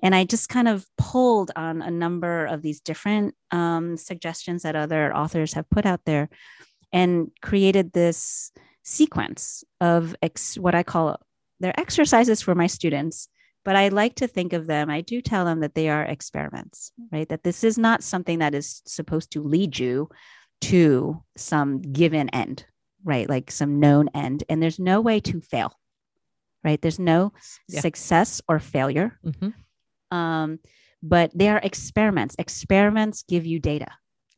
[0.00, 4.76] And I just kind of pulled on a number of these different um, suggestions that
[4.76, 6.28] other authors have put out there
[6.92, 8.52] and created this
[8.84, 11.20] sequence of ex- what I call
[11.60, 13.28] they're exercises for my students
[13.68, 16.90] but I like to think of them, I do tell them that they are experiments,
[17.12, 17.28] right?
[17.28, 20.08] That this is not something that is supposed to lead you
[20.62, 22.64] to some given end,
[23.04, 23.28] right?
[23.28, 24.42] Like some known end.
[24.48, 25.74] And there's no way to fail,
[26.64, 26.80] right?
[26.80, 27.34] There's no
[27.68, 27.82] yeah.
[27.82, 29.20] success or failure.
[29.22, 30.16] Mm-hmm.
[30.16, 30.60] Um,
[31.02, 32.36] but they are experiments.
[32.38, 33.88] Experiments give you data.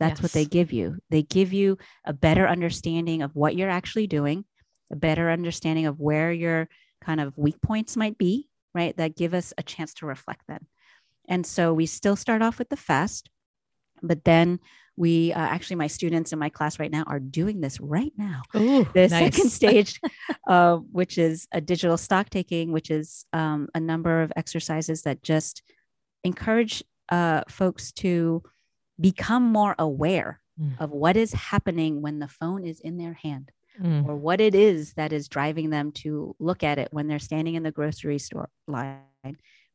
[0.01, 0.23] That's yes.
[0.25, 0.99] what they give you.
[1.11, 4.45] They give you a better understanding of what you're actually doing,
[4.91, 6.69] a better understanding of where your
[7.01, 8.97] kind of weak points might be, right?
[8.97, 10.67] That give us a chance to reflect then.
[11.29, 13.31] And so we still start off with the fast,
[14.03, 14.61] but then
[14.97, 18.43] we uh, actually, my students in my class right now are doing this right now.
[18.57, 19.11] Ooh, the nice.
[19.11, 20.01] second stage,
[20.49, 25.23] uh, which is a digital stock taking, which is um, a number of exercises that
[25.23, 25.63] just
[26.23, 28.43] encourage uh, folks to
[29.01, 30.79] become more aware mm.
[30.79, 33.51] of what is happening when the phone is in their hand
[33.81, 34.07] mm.
[34.07, 37.55] or what it is that is driving them to look at it when they're standing
[37.55, 39.01] in the grocery store line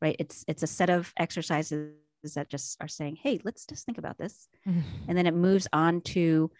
[0.00, 1.92] right it's it's a set of exercises
[2.34, 4.82] that just are saying hey let's just think about this mm.
[5.08, 6.50] and then it moves on to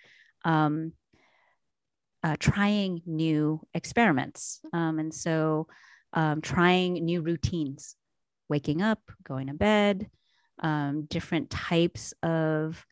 [0.45, 0.93] um,
[2.23, 5.67] uh, trying new experiments um, and so
[6.13, 7.97] um, trying new routines
[8.49, 10.09] waking up going to bed
[10.63, 12.87] um, different types of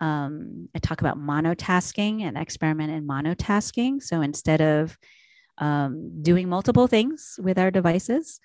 [0.00, 4.02] um, I talk about monotasking and experiment in monotasking.
[4.02, 4.96] So instead of
[5.58, 8.40] um, doing multiple things with our devices,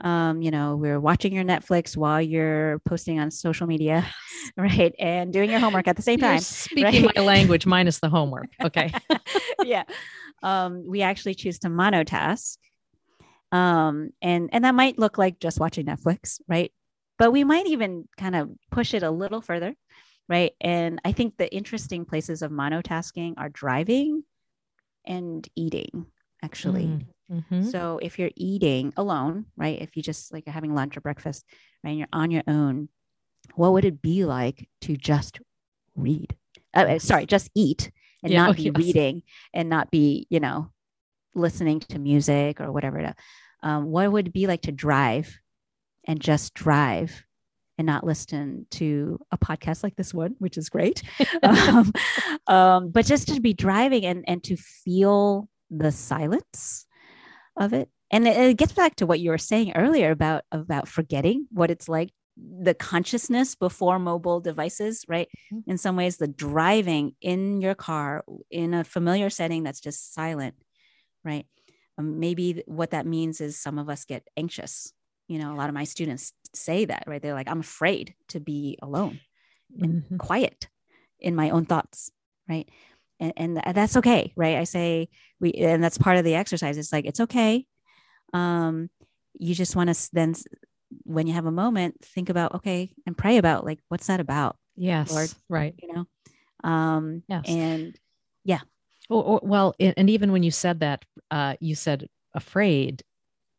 [0.00, 4.06] um, you know, we're watching your Netflix while you're posting on social media,
[4.56, 4.94] right?
[4.98, 6.40] And doing your homework at the same time.
[6.40, 7.16] speaking right?
[7.16, 8.48] my language minus the homework.
[8.62, 8.92] Okay.
[9.64, 9.84] yeah.
[10.42, 12.58] Um, we actually choose to monotask.
[13.52, 16.72] Um, and and that might look like just watching Netflix, right?
[17.16, 19.74] But we might even kind of push it a little further
[20.28, 20.52] right?
[20.60, 24.24] And I think the interesting places of monotasking are driving
[25.06, 26.06] and eating,
[26.42, 26.86] actually.
[26.86, 27.62] Mm, mm-hmm.
[27.68, 29.80] So if you're eating alone, right?
[29.80, 31.44] If you just like having lunch or breakfast,
[31.84, 31.90] right?
[31.90, 32.88] And you're on your own,
[33.54, 35.40] what would it be like to just
[35.94, 36.34] read?
[36.74, 37.90] Uh, uh sorry, just eat
[38.22, 38.74] and yeah, not oh, be yes.
[38.76, 39.22] reading
[39.54, 40.70] and not be, you know,
[41.34, 43.14] listening to music or whatever.
[43.62, 45.38] Um, what would it be like to drive
[46.06, 47.25] and just drive
[47.78, 51.02] and not listen to a podcast like this one, which is great.
[51.42, 51.92] um,
[52.46, 56.86] um, but just to be driving and and to feel the silence
[57.56, 57.88] of it.
[58.10, 61.70] And it, it gets back to what you were saying earlier about about forgetting what
[61.70, 65.28] it's like the consciousness before mobile devices, right?
[65.52, 65.70] Mm-hmm.
[65.70, 70.54] In some ways, the driving in your car in a familiar setting that's just silent,
[71.24, 71.46] right?
[71.98, 74.92] Um, maybe what that means is some of us get anxious.
[75.28, 77.20] You know, a lot of my students say that, right?
[77.20, 79.20] They're like, I'm afraid to be alone
[79.80, 80.16] and mm-hmm.
[80.16, 80.68] quiet
[81.20, 82.10] in my own thoughts,
[82.48, 82.68] right?
[83.18, 84.56] And, and that's okay, right?
[84.56, 85.08] I say
[85.40, 86.76] we, and that's part of the exercise.
[86.76, 87.66] It's like, it's okay.
[88.32, 88.90] Um,
[89.38, 90.34] you just want to then
[91.04, 94.56] when you have a moment, think about, okay, and pray about like, what's that about?
[94.76, 95.10] Yes.
[95.10, 95.74] Lord, right.
[95.82, 96.06] You know?
[96.68, 97.44] Um, yes.
[97.48, 97.98] and
[98.44, 98.60] yeah.
[99.08, 103.02] Or, or, well, and even when you said that, uh, you said afraid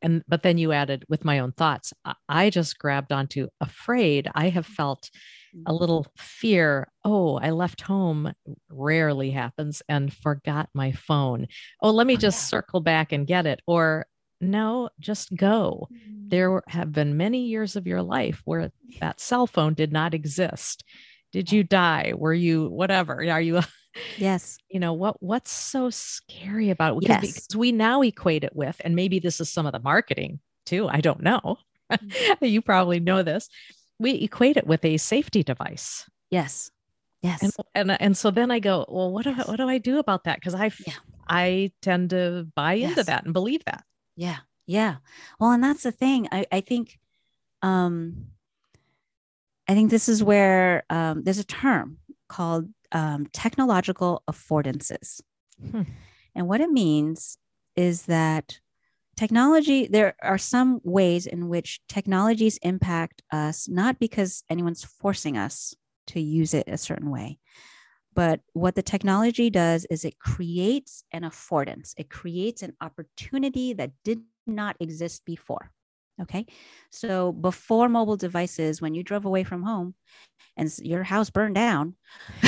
[0.01, 1.93] and, but then you added with my own thoughts.
[2.29, 4.29] I just grabbed onto afraid.
[4.35, 5.09] I have felt
[5.53, 5.73] a mm-hmm.
[5.73, 6.91] little fear.
[7.03, 8.33] Oh, I left home,
[8.69, 11.47] rarely happens, and forgot my phone.
[11.81, 13.61] Oh, let me oh, just circle back and get it.
[13.65, 14.05] Or
[14.39, 15.87] no, just go.
[15.91, 16.29] Mm-hmm.
[16.29, 20.83] There have been many years of your life where that cell phone did not exist.
[21.31, 22.13] Did you die?
[22.15, 23.15] Were you whatever?
[23.29, 23.61] Are you
[24.17, 24.57] Yes.
[24.69, 26.99] You know what what's so scary about it?
[27.01, 27.33] Because, yes.
[27.33, 30.87] because we now equate it with, and maybe this is some of the marketing too.
[30.87, 31.57] I don't know.
[31.91, 32.45] Mm-hmm.
[32.45, 33.49] you probably know this.
[33.99, 36.09] We equate it with a safety device.
[36.29, 36.71] Yes.
[37.21, 37.41] Yes.
[37.41, 39.99] And and, and so then I go, well, what do I, what do I do
[39.99, 40.39] about that?
[40.39, 40.93] Because I yeah.
[41.27, 42.91] I tend to buy yes.
[42.91, 43.83] into that and believe that.
[44.15, 44.37] Yeah.
[44.65, 44.97] Yeah.
[45.39, 46.27] Well, and that's the thing.
[46.31, 46.99] I, I think
[47.61, 48.27] um
[49.67, 51.97] I think this is where um, there's a term
[52.29, 55.21] called um, technological affordances.
[55.71, 55.83] Hmm.
[56.35, 57.37] And what it means
[57.75, 58.59] is that
[59.15, 65.73] technology, there are some ways in which technologies impact us, not because anyone's forcing us
[66.07, 67.39] to use it a certain way,
[68.13, 73.91] but what the technology does is it creates an affordance, it creates an opportunity that
[74.03, 75.71] did not exist before.
[76.21, 76.45] Okay.
[76.89, 79.93] So before mobile devices, when you drove away from home
[80.55, 81.95] and your house burned down,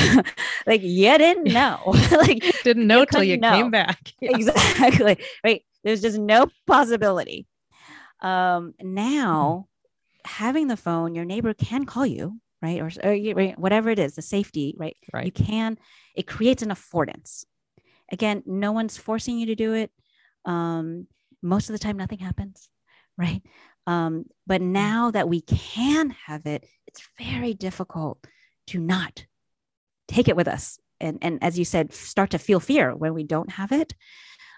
[0.66, 1.80] like you didn't know.
[2.12, 3.52] like didn't know till you know.
[3.52, 4.14] came back.
[4.22, 4.32] Yeah.
[4.36, 5.18] Exactly.
[5.44, 5.64] Right.
[5.84, 7.48] There's just no possibility.
[8.22, 9.68] Um, now
[10.26, 10.44] mm-hmm.
[10.44, 12.82] having the phone, your neighbor can call you right?
[12.82, 14.98] Or, or right, whatever it is, the safety, right?
[15.14, 15.26] Right.
[15.26, 15.78] You can,
[16.16, 17.46] it creates an affordance.
[18.12, 19.92] Again, no one's forcing you to do it.
[20.46, 21.08] Um,
[21.42, 22.70] most of the time, nothing happens,
[23.20, 23.44] right?
[23.86, 24.72] Um, but mm.
[24.72, 28.26] now that we can have it, it's very difficult
[28.68, 29.26] to not
[30.08, 30.80] take it with us.
[31.00, 33.94] And, and as you said, start to feel fear when we don't have it.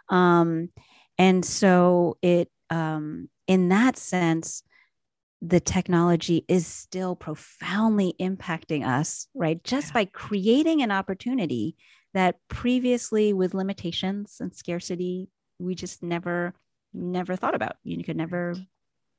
[0.10, 0.70] Um,
[1.18, 4.64] and so it, um, in that sense,
[5.42, 9.64] the technology is still profoundly impacting us, right?
[9.64, 9.94] Just yeah.
[9.94, 11.76] by creating an opportunity
[12.14, 16.54] that previously, with limitations and scarcity, we just never,
[16.94, 17.76] never thought about.
[17.84, 18.56] You could never,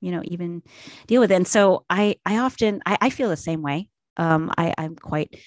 [0.01, 0.63] you know, even
[1.07, 1.37] deal with it.
[1.37, 3.89] And so I, I often, I, I feel the same way.
[4.17, 5.39] Um, I, I'm quite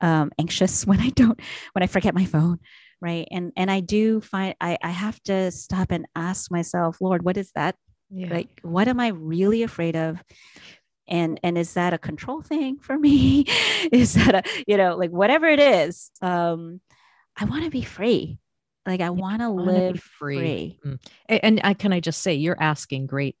[0.00, 1.40] um, anxious when I don't,
[1.72, 2.58] when I forget my phone,
[3.00, 3.26] right?
[3.30, 7.36] And and I do find I, I have to stop and ask myself, Lord, what
[7.36, 7.76] is that
[8.10, 8.28] yeah.
[8.32, 10.22] like what am i really afraid of
[11.08, 13.44] and and is that a control thing for me
[13.92, 16.80] is that a you know like whatever it is um
[17.36, 18.38] i want to be free
[18.90, 20.78] like i want to live free, free.
[20.84, 20.98] Mm.
[21.28, 23.36] And, I, can i just say you're asking great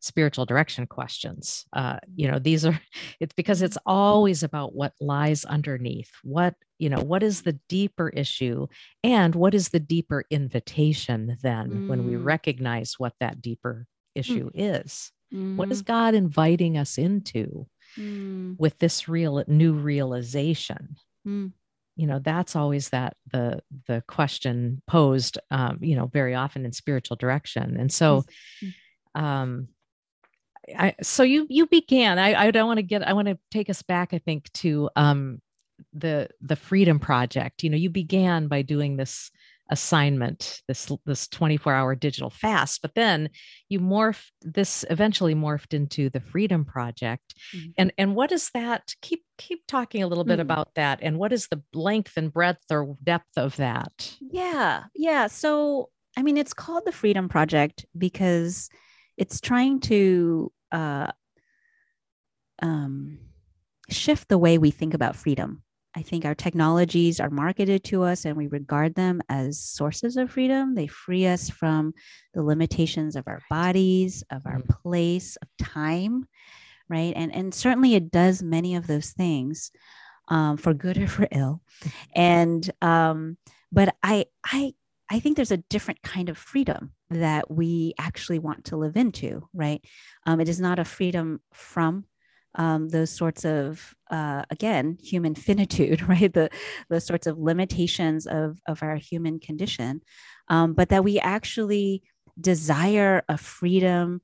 [0.00, 2.80] spiritual direction questions uh you know these are
[3.20, 8.08] it's because it's always about what lies underneath what you know what is the deeper
[8.08, 8.66] issue
[9.04, 11.88] and what is the deeper invitation then mm.
[11.88, 12.24] when we mm.
[12.24, 13.86] recognize what that deeper
[14.16, 14.20] Mm.
[14.20, 14.52] issue mm.
[14.54, 15.12] is.
[15.32, 15.56] Mm-hmm.
[15.56, 15.92] What is mm-hmm.
[15.92, 17.66] God inviting us into
[17.98, 18.58] mm.
[18.58, 20.96] with this real new realization?
[21.96, 26.72] You know, that's always that the the question posed, um, you know, very often in
[26.72, 27.76] spiritual direction.
[27.78, 28.24] And so,
[28.62, 29.20] mm.
[29.20, 29.68] um,
[30.76, 32.18] I so you you began.
[32.18, 33.06] I I don't want to get.
[33.06, 34.14] I want to take us back.
[34.14, 35.42] I think to um
[35.92, 37.62] the the Freedom Project.
[37.62, 39.30] You know, you began by doing this
[39.72, 43.30] assignment this this 24 hour digital fast but then
[43.70, 47.70] you morphed this eventually morphed into the freedom project mm-hmm.
[47.78, 50.42] and and what is that keep keep talking a little bit mm-hmm.
[50.42, 55.26] about that and what is the length and breadth or depth of that yeah yeah
[55.26, 58.68] so i mean it's called the freedom project because
[59.16, 61.10] it's trying to uh
[62.60, 63.18] um
[63.88, 65.62] shift the way we think about freedom
[65.94, 70.30] I think our technologies are marketed to us and we regard them as sources of
[70.30, 70.74] freedom.
[70.74, 71.92] They free us from
[72.32, 74.72] the limitations of our bodies, of our mm-hmm.
[74.82, 76.26] place, of time,
[76.92, 79.70] right and and certainly it does many of those things
[80.28, 81.60] um, for good or for ill
[82.14, 83.36] and um,
[83.72, 84.72] but i i
[85.10, 89.48] i think there's a different kind of freedom that we actually want to live into
[89.54, 89.84] right
[90.26, 92.04] um, it is not a freedom from
[92.54, 96.32] um, those sorts of uh, again human finitude right?
[96.32, 96.50] The
[96.88, 100.02] the sorts of limitations of of our human condition
[100.48, 102.02] um, but that we actually
[102.40, 104.20] desire a freedom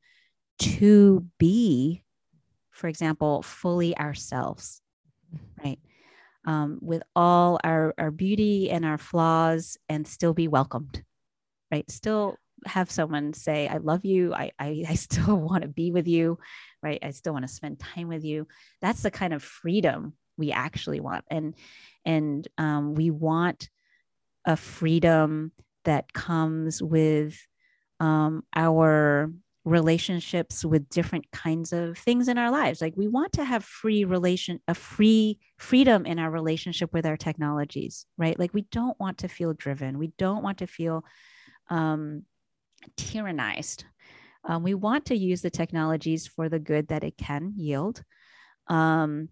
[0.58, 2.02] to be
[2.70, 4.80] for example fully ourselves
[5.64, 5.78] right?
[6.46, 11.02] Um, with all our our beauty and our flaws and still be welcomed
[11.70, 11.90] right?
[11.90, 14.34] Still have someone say i love you.
[14.34, 16.38] I i, I still want to be with you
[16.82, 16.98] right?
[17.02, 18.46] I still want to spend time with you.
[18.80, 21.24] That's the kind of freedom we actually want.
[21.30, 21.54] And
[22.04, 23.68] and um, we want
[24.44, 25.52] a freedom
[25.84, 27.38] that comes with
[28.00, 29.32] um, our
[29.64, 32.80] relationships with different kinds of things in our lives.
[32.80, 37.16] Like we want to have free relation a free freedom in our relationship with our
[37.16, 38.38] technologies right?
[38.38, 39.98] Like we don't want to feel driven.
[39.98, 41.04] We don't want to feel
[41.68, 42.22] um,
[42.96, 43.84] tyrannized
[44.48, 48.02] um, we want to use the technologies for the good that it can yield.
[48.68, 49.28] Um,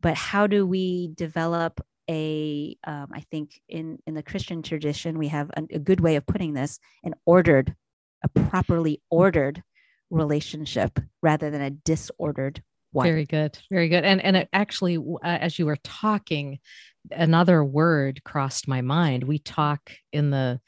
[0.00, 2.76] but how do we develop a?
[2.84, 6.26] Um, I think in, in the Christian tradition, we have a, a good way of
[6.26, 7.74] putting this an ordered,
[8.22, 9.62] a properly ordered
[10.08, 13.06] relationship rather than a disordered one.
[13.06, 13.58] Very good.
[13.70, 14.04] Very good.
[14.04, 16.58] And, and actually, uh, as you were talking,
[17.10, 19.24] another word crossed my mind.
[19.24, 20.60] We talk in the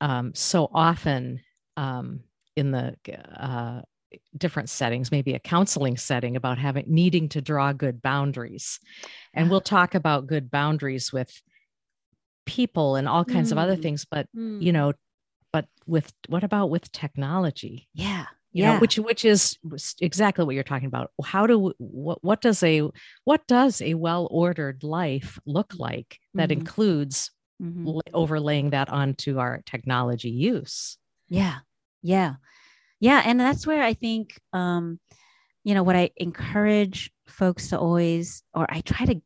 [0.00, 1.40] um, so often
[1.76, 2.20] um,
[2.56, 2.96] in the
[3.36, 3.82] uh,
[4.36, 8.78] different settings, maybe a counseling setting about having needing to draw good boundaries.
[9.32, 11.30] And we'll talk about good boundaries with
[12.46, 13.52] people and all kinds mm.
[13.52, 13.82] of other mm.
[13.82, 14.62] things, but mm.
[14.62, 14.92] you know,
[15.52, 17.88] but with what about with technology?
[17.94, 18.26] Yeah.
[18.52, 18.74] You yeah.
[18.74, 19.58] know, which which is
[20.00, 21.10] exactly what you're talking about.
[21.24, 22.88] How do what what does a
[23.24, 26.60] what does a well-ordered life look like that mm-hmm.
[26.60, 27.98] includes mm-hmm.
[28.12, 30.98] overlaying that onto our technology use?
[31.28, 31.58] Yeah.
[32.02, 32.34] Yeah.
[33.00, 33.22] Yeah.
[33.24, 35.00] And that's where I think, um,
[35.64, 39.20] you know, what I encourage folks to always, or I try to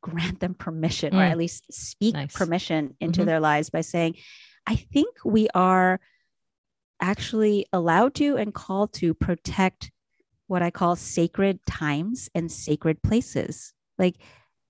[0.00, 1.18] grant them permission, mm.
[1.18, 2.34] or at least speak nice.
[2.34, 3.28] permission into mm-hmm.
[3.28, 4.14] their lives by saying,
[4.66, 6.00] I think we are
[7.00, 9.90] actually allowed to and called to protect
[10.46, 13.72] what I call sacred times and sacred places.
[13.98, 14.16] Like,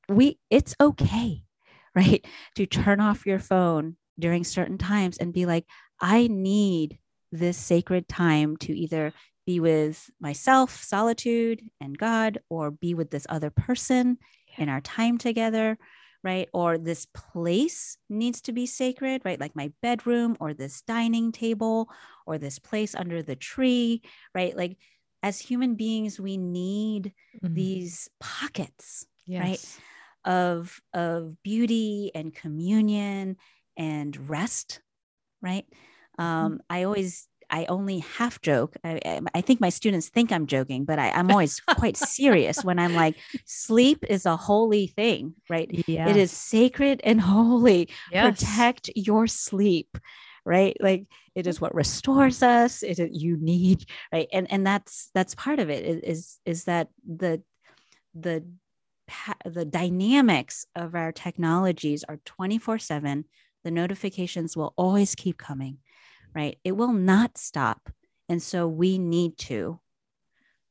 [0.09, 1.43] we, it's okay,
[1.95, 2.25] right?
[2.57, 5.65] To turn off your phone during certain times and be like,
[6.01, 6.99] I need
[7.33, 9.13] this sacred time to either
[9.47, 14.19] be with myself, solitude, and God, or be with this other person
[14.49, 14.65] yeah.
[14.65, 15.79] in our time together,
[16.23, 16.49] right?
[16.53, 19.41] Or this place needs to be sacred, right?
[19.41, 21.89] Like my bedroom, or this dining table,
[22.27, 24.03] or this place under the tree,
[24.35, 24.55] right?
[24.57, 24.77] Like
[25.23, 27.55] as human beings, we need mm-hmm.
[27.55, 29.43] these pockets, yes.
[29.43, 30.33] right?
[30.35, 33.37] Of, of beauty and communion
[33.79, 34.83] and rest,
[35.43, 35.65] right?
[36.19, 36.25] Mm-hmm.
[36.25, 38.77] Um, I always, I only half joke.
[38.85, 42.79] I, I think my students think I'm joking, but I, am always quite serious when
[42.79, 43.17] I'm like,
[43.47, 45.71] sleep is a holy thing, right?
[45.87, 46.11] Yes.
[46.11, 47.89] It is sacred and holy.
[48.13, 48.41] Yes.
[48.41, 49.97] Protect your sleep,
[50.45, 50.77] right?
[50.81, 52.83] Like it is what restores us.
[52.83, 54.29] It is, you need, right?
[54.33, 56.05] And and that's that's part of it.
[56.05, 57.43] Is is that the
[58.15, 58.45] the
[59.45, 63.25] the dynamics of our technologies are 24 7
[63.65, 65.79] the notifications will always keep coming
[66.35, 66.59] right?
[66.65, 67.91] It will not stop.
[68.29, 69.81] And so we need to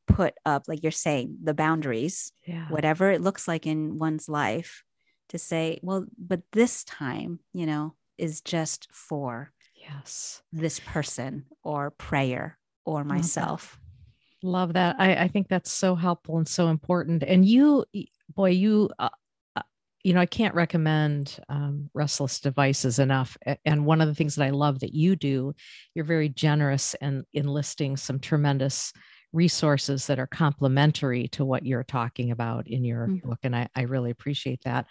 [0.08, 2.70] put up, like you're saying, the boundaries, yeah.
[2.70, 4.84] whatever it looks like in one's life,
[5.30, 11.92] to say, well, but this time, you know, is just for yes this person or
[11.92, 13.78] prayer or myself.
[14.42, 14.96] Love that.
[14.96, 15.20] Love that.
[15.20, 17.24] I, I think that's so helpful and so important.
[17.24, 17.84] And you,
[18.34, 19.10] boy, you uh,
[20.04, 23.38] you know, I can't recommend um, restless devices enough.
[23.66, 25.54] And one of the things that I love that you do,
[25.94, 28.94] you're very generous in enlisting some tremendous
[29.34, 33.28] resources that are complementary to what you're talking about in your mm-hmm.
[33.28, 33.40] book.
[33.44, 34.86] And I, I, really appreciate that.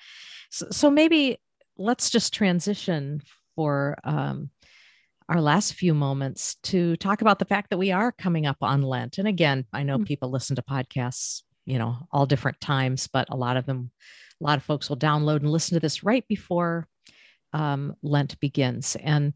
[0.50, 1.38] So, so, maybe
[1.78, 3.22] let's just transition
[3.54, 4.50] for um,
[5.28, 8.82] our last few moments to talk about the fact that we are coming up on
[8.82, 9.18] Lent.
[9.18, 10.04] And again, I know mm-hmm.
[10.04, 13.90] people listen to podcasts, you know, all different times, but a lot of them
[14.40, 16.86] a lot of folks will download and listen to this right before
[17.52, 18.96] um, Lent begins.
[18.96, 19.32] And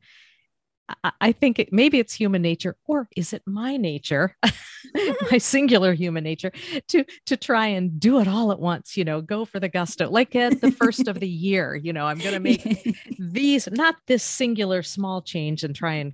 [1.05, 4.37] I, I think it, maybe it's human nature, or is it my nature,
[5.31, 6.53] my singular human nature,
[6.89, 8.97] to to try and do it all at once?
[8.97, 11.75] You know, go for the gusto, like at the first of the year.
[11.75, 16.13] You know, I'm going to make these, not this singular small change, and try and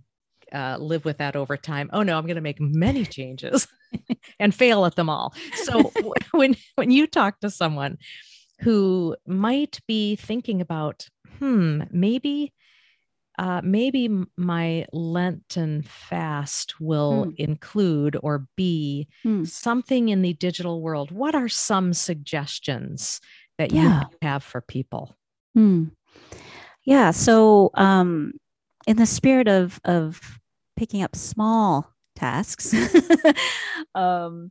[0.52, 1.90] uh, live with that over time.
[1.92, 3.66] Oh no, I'm going to make many changes.
[4.38, 5.32] and fail at them all.
[5.54, 5.92] So
[6.32, 7.98] when when you talk to someone
[8.60, 12.52] who might be thinking about, hmm, maybe
[13.38, 17.30] uh, maybe my Lenten fast will hmm.
[17.36, 19.44] include or be hmm.
[19.44, 21.10] something in the digital world.
[21.10, 23.20] What are some suggestions
[23.58, 23.82] that yeah.
[23.82, 25.14] you have for people?
[25.54, 25.86] Hmm.
[26.84, 27.10] Yeah.
[27.10, 28.32] So, um,
[28.86, 30.38] in the spirit of of
[30.76, 32.74] picking up small tasks,
[33.94, 34.50] um,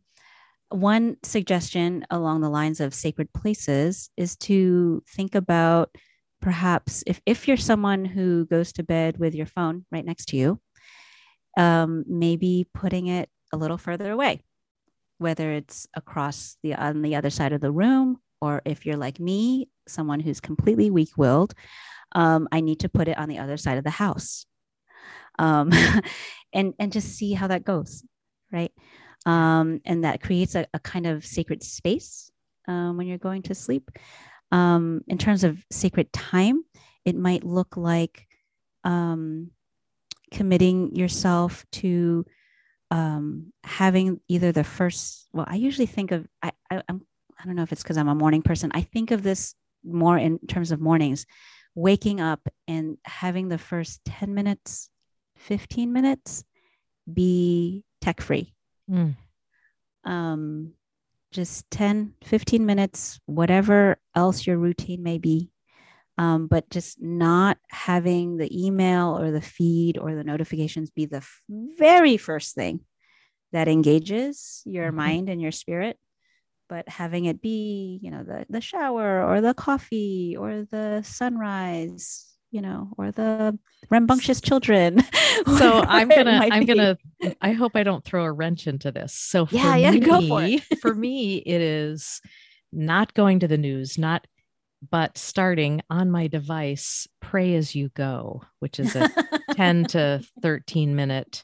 [0.70, 5.96] one suggestion along the lines of sacred places is to think about
[6.42, 10.38] perhaps if, if you're someone who goes to bed with your phone right next to
[10.38, 10.60] you,
[11.58, 14.42] um, maybe putting it a little further away,
[15.18, 19.20] whether it's across the on the other side of the room, or if you're like
[19.20, 21.54] me, someone who's completely weak-willed,
[22.14, 24.46] um, I need to put it on the other side of the house,
[25.40, 25.72] um,
[26.54, 28.04] and and just see how that goes,
[28.52, 28.72] right?
[29.26, 32.32] Um, and that creates a, a kind of sacred space
[32.68, 33.90] um, when you're going to sleep
[34.52, 36.64] um, in terms of sacred time,
[37.04, 38.28] it might look like
[38.84, 39.52] um,
[40.32, 42.26] committing yourself to
[42.92, 45.28] um, having either the first.
[45.34, 47.02] Well, I usually think of I, I I'm
[47.38, 48.72] I don't know if it's because I'm a morning person.
[48.74, 51.26] I think of this more in terms of mornings,
[51.76, 54.90] waking up and having the first ten minutes,
[55.36, 56.44] fifteen minutes,
[57.12, 58.55] be tech free.
[58.90, 59.16] Mm.
[60.04, 60.74] Um,
[61.32, 65.52] just 10, 15 minutes, whatever else your routine may be.
[66.18, 71.18] Um, but just not having the email or the feed or the notifications be the
[71.18, 72.80] f- very first thing
[73.52, 74.96] that engages your mm-hmm.
[74.96, 75.98] mind and your spirit
[76.68, 82.35] but having it be you know the, the shower or the coffee or the sunrise
[82.56, 85.04] you know, or the rambunctious children.
[85.58, 86.66] So I'm gonna, I'm be.
[86.66, 86.98] gonna,
[87.42, 89.14] I hope I don't throw a wrench into this.
[89.14, 90.64] So for yeah, yeah, me, go for it.
[90.82, 92.22] for me, it is
[92.72, 94.26] not going to the news, not,
[94.90, 99.10] but starting on my device, pray as you go, which is a
[99.52, 101.44] 10 to 13 minute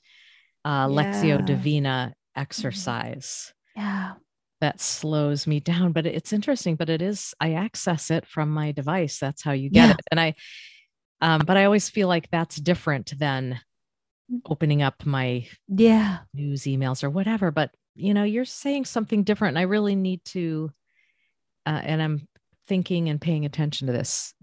[0.64, 0.96] uh, yeah.
[0.96, 2.42] Lectio Divina mm-hmm.
[2.42, 3.54] exercise.
[3.76, 4.14] Yeah
[4.62, 8.72] that slows me down but it's interesting but it is i access it from my
[8.72, 9.92] device that's how you get yeah.
[9.94, 10.36] it and i
[11.22, 13.60] um, but I always feel like that's different than
[14.46, 17.52] opening up my yeah news emails or whatever.
[17.52, 19.54] But you know, you're saying something different.
[19.54, 20.72] And I really need to,
[21.66, 22.28] uh, and I'm
[22.68, 24.34] thinking and paying attention to this.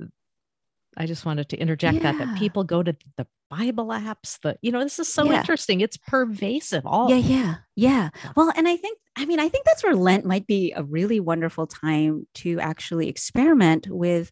[0.96, 2.12] I just wanted to interject yeah.
[2.12, 4.38] that that people go to the Bible apps.
[4.42, 5.38] The you know, this is so yeah.
[5.38, 5.80] interesting.
[5.80, 6.84] It's pervasive.
[6.84, 8.08] All yeah, yeah, yeah.
[8.36, 11.20] Well, and I think I mean I think that's where Lent might be a really
[11.20, 14.30] wonderful time to actually experiment with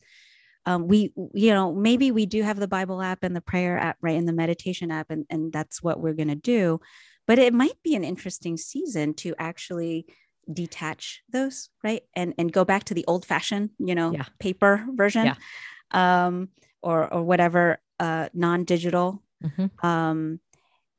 [0.66, 3.96] um, we you know maybe we do have the bible app and the prayer app
[4.02, 6.80] right and the meditation app and, and that's what we're going to do
[7.26, 10.06] but it might be an interesting season to actually
[10.52, 14.24] detach those right and and go back to the old fashioned you know yeah.
[14.38, 16.26] paper version yeah.
[16.26, 16.48] um
[16.82, 19.86] or or whatever uh non-digital mm-hmm.
[19.86, 20.38] um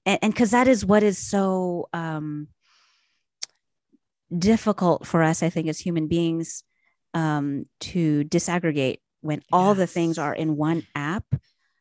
[0.06, 2.48] and because that is what is so um
[4.38, 6.64] difficult for us i think as human beings
[7.14, 11.26] um to disaggregate when all the things are in one app,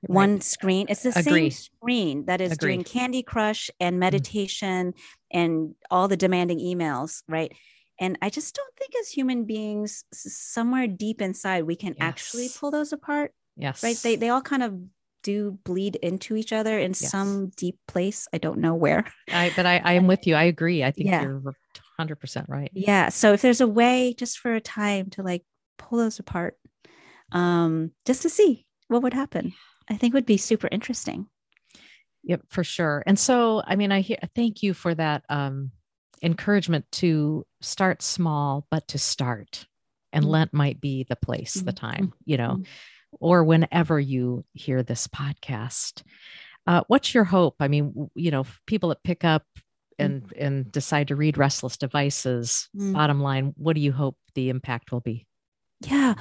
[0.02, 0.86] one screen.
[0.88, 1.50] It's the Agree.
[1.50, 2.74] same screen that is Agree.
[2.74, 4.00] doing Candy Crush and mm-hmm.
[4.00, 4.96] meditation mm.
[5.30, 7.52] and all the demanding emails, right?
[7.98, 12.00] And I just don't think as human beings, somewhere deep inside, we can yes.
[12.00, 13.32] actually pull those apart.
[13.56, 13.82] Yes.
[13.82, 13.96] Right.
[13.96, 14.78] They, they all kind of
[15.22, 17.10] do bleed into each other in yes.
[17.10, 18.28] some deep place.
[18.32, 19.04] I don't know where.
[19.32, 20.34] I, but I, I am with you.
[20.34, 20.84] I agree.
[20.84, 21.22] I think yeah.
[21.22, 21.42] you're
[21.98, 22.70] 100% right.
[22.74, 23.08] Yeah.
[23.08, 25.42] So if there's a way just for a time to like
[25.78, 26.56] pull those apart
[27.32, 29.52] um, just to see what would happen.
[29.88, 31.28] I think would be super interesting.
[32.24, 33.04] Yep, for sure.
[33.06, 35.70] And so, I mean, I hear, thank you for that um,
[36.22, 39.66] encouragement to start small, but to start.
[40.12, 40.32] And mm-hmm.
[40.32, 41.66] Lent might be the place, mm-hmm.
[41.66, 42.62] the time, you know, mm-hmm.
[43.20, 46.02] or whenever you hear this podcast.
[46.66, 47.54] Uh, what's your hope?
[47.60, 49.44] I mean, you know, people that pick up
[49.98, 50.32] and mm.
[50.36, 52.68] and decide to read Restless Devices.
[52.76, 52.92] Mm.
[52.92, 55.26] Bottom line, what do you hope the impact will be?
[55.80, 56.14] Yeah.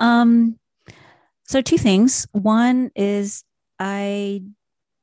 [0.00, 0.58] Um,
[1.44, 2.26] so, two things.
[2.32, 3.44] One is
[3.78, 4.42] I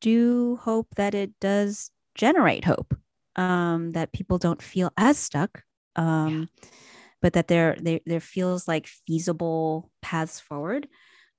[0.01, 2.95] do hope that it does generate hope,
[3.35, 5.63] um, that people don't feel as stuck,
[5.95, 6.69] um, yeah.
[7.21, 10.87] but that there, there, there feels like feasible paths forward.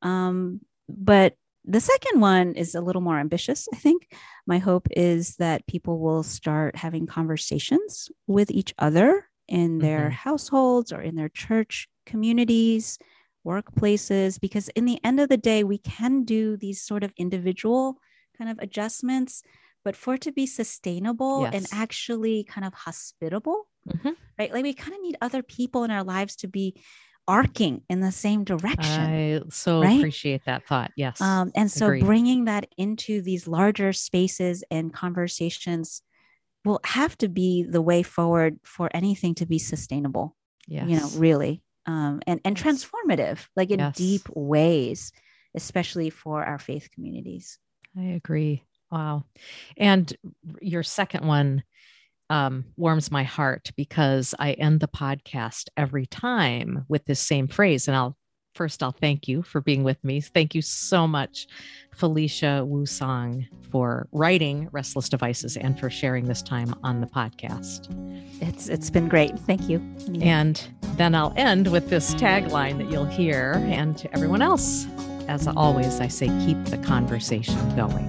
[0.03, 1.35] Um, but
[1.65, 4.11] the second one is a little more ambitious, I think.
[4.47, 10.11] My hope is that people will start having conversations with each other in their mm-hmm.
[10.11, 12.99] households or in their church communities,
[13.47, 17.99] workplaces, because in the end of the day, we can do these sort of individual
[18.37, 19.43] kind of adjustments,
[19.85, 24.15] but for it to be sustainable and actually kind of hospitable, Mhm.
[24.39, 24.53] right?
[24.53, 26.75] Like we kind of need other people in our lives to be
[27.29, 29.01] arcing in the same direction.
[29.01, 29.99] I so right?
[29.99, 30.91] appreciate that thought.
[30.97, 31.21] Yes.
[31.21, 32.05] Um, and so Agreed.
[32.05, 36.03] bringing that into these larger spaces and conversations
[36.65, 40.37] will have to be the way forward for anything to be sustainable,
[40.67, 40.89] yes.
[40.89, 43.97] you know, really, um, and, and transformative, like in Yes.
[43.97, 45.13] deep ways,
[45.55, 47.59] especially for our faith communities.
[47.99, 48.63] I agree.
[48.91, 49.25] Wow.
[49.77, 50.13] And
[50.61, 51.63] your second one
[52.29, 57.89] um, warms my heart because I end the podcast every time with this same phrase.
[57.89, 58.17] And I'll
[58.55, 60.21] first, I'll thank you for being with me.
[60.21, 61.47] Thank you so much,
[61.95, 67.89] Felicia Wu Song, for writing Restless Devices and for sharing this time on the podcast.
[68.41, 69.39] It's it's been great.
[69.41, 69.81] Thank you.
[70.21, 73.55] And then I'll end with this tagline that you'll hear.
[73.67, 74.87] And to everyone else,
[75.29, 78.09] as always, I say, keep the conversation going.